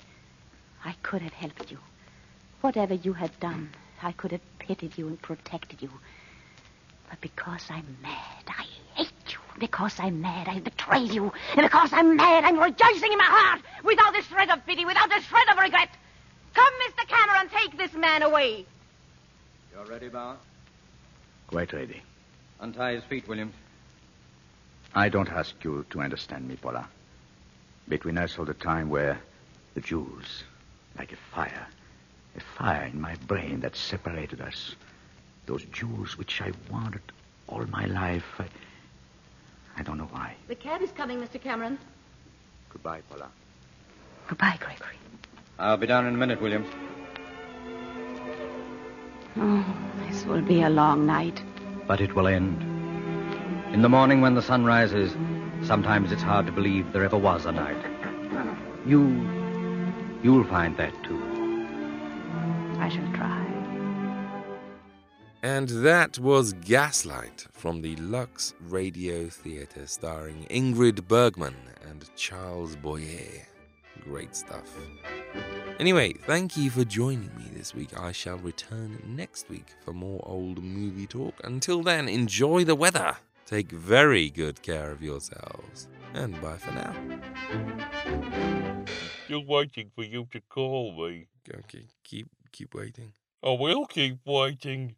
[0.85, 1.79] I could have helped you.
[2.63, 3.71] Whatever you had done,
[4.03, 5.91] I could have pitied you and protected you.
[7.11, 8.65] But because I'm mad, I
[8.95, 9.39] hate you.
[9.59, 11.31] Because I'm mad, I betray you.
[11.57, 15.15] And because I'm mad, I'm rejoicing in my heart without a shred of pity, without
[15.15, 15.91] a shred of regret.
[16.55, 17.09] Come, Mr.
[17.09, 18.65] Cameron, take this man away.
[19.73, 20.37] You're ready, Bauer?
[21.47, 22.03] Quite ready.
[22.61, 23.55] Untie his feet, Williams.
[24.95, 26.89] I don't ask you to understand me, Paula.
[27.89, 29.17] Between us all the time were
[29.75, 30.45] the Jews,
[30.99, 31.67] like a fire.
[32.37, 34.75] A fire in my brain that separated us.
[35.47, 37.03] Those Jews which I wanted
[37.49, 38.25] all my life.
[38.39, 38.47] I,
[39.77, 40.35] I don't know why.
[40.49, 41.41] The cab is coming, Mr.
[41.41, 41.79] Cameron.
[42.71, 43.29] Goodbye, Paula.
[44.29, 44.97] Goodbye, Gregory.
[45.63, 46.67] I'll be down in a minute, Williams.
[49.37, 49.65] Oh,
[50.09, 51.41] this will be a long night.
[51.87, 52.61] But it will end.
[53.73, 55.15] In the morning when the sun rises,
[55.63, 57.77] sometimes it's hard to believe there ever was a night.
[58.85, 59.03] You.
[60.25, 61.23] You'll find that too.
[62.81, 63.39] I shall try.
[65.45, 71.55] And that was Gaslight from the Lux Radio Theatre, starring Ingrid Bergman
[71.89, 73.47] and Charles Boyer.
[74.05, 74.77] Great stuff.
[75.79, 77.99] Anyway, thank you for joining me this week.
[77.99, 81.35] I shall return next week for more old movie talk.
[81.43, 83.17] Until then, enjoy the weather.
[83.47, 85.89] Take very good care of yourselves.
[86.15, 86.95] And bye for now.
[89.25, 91.27] Still waiting for you to call me.
[91.53, 93.13] Okay, keep keep waiting.
[93.43, 94.95] I will keep waiting.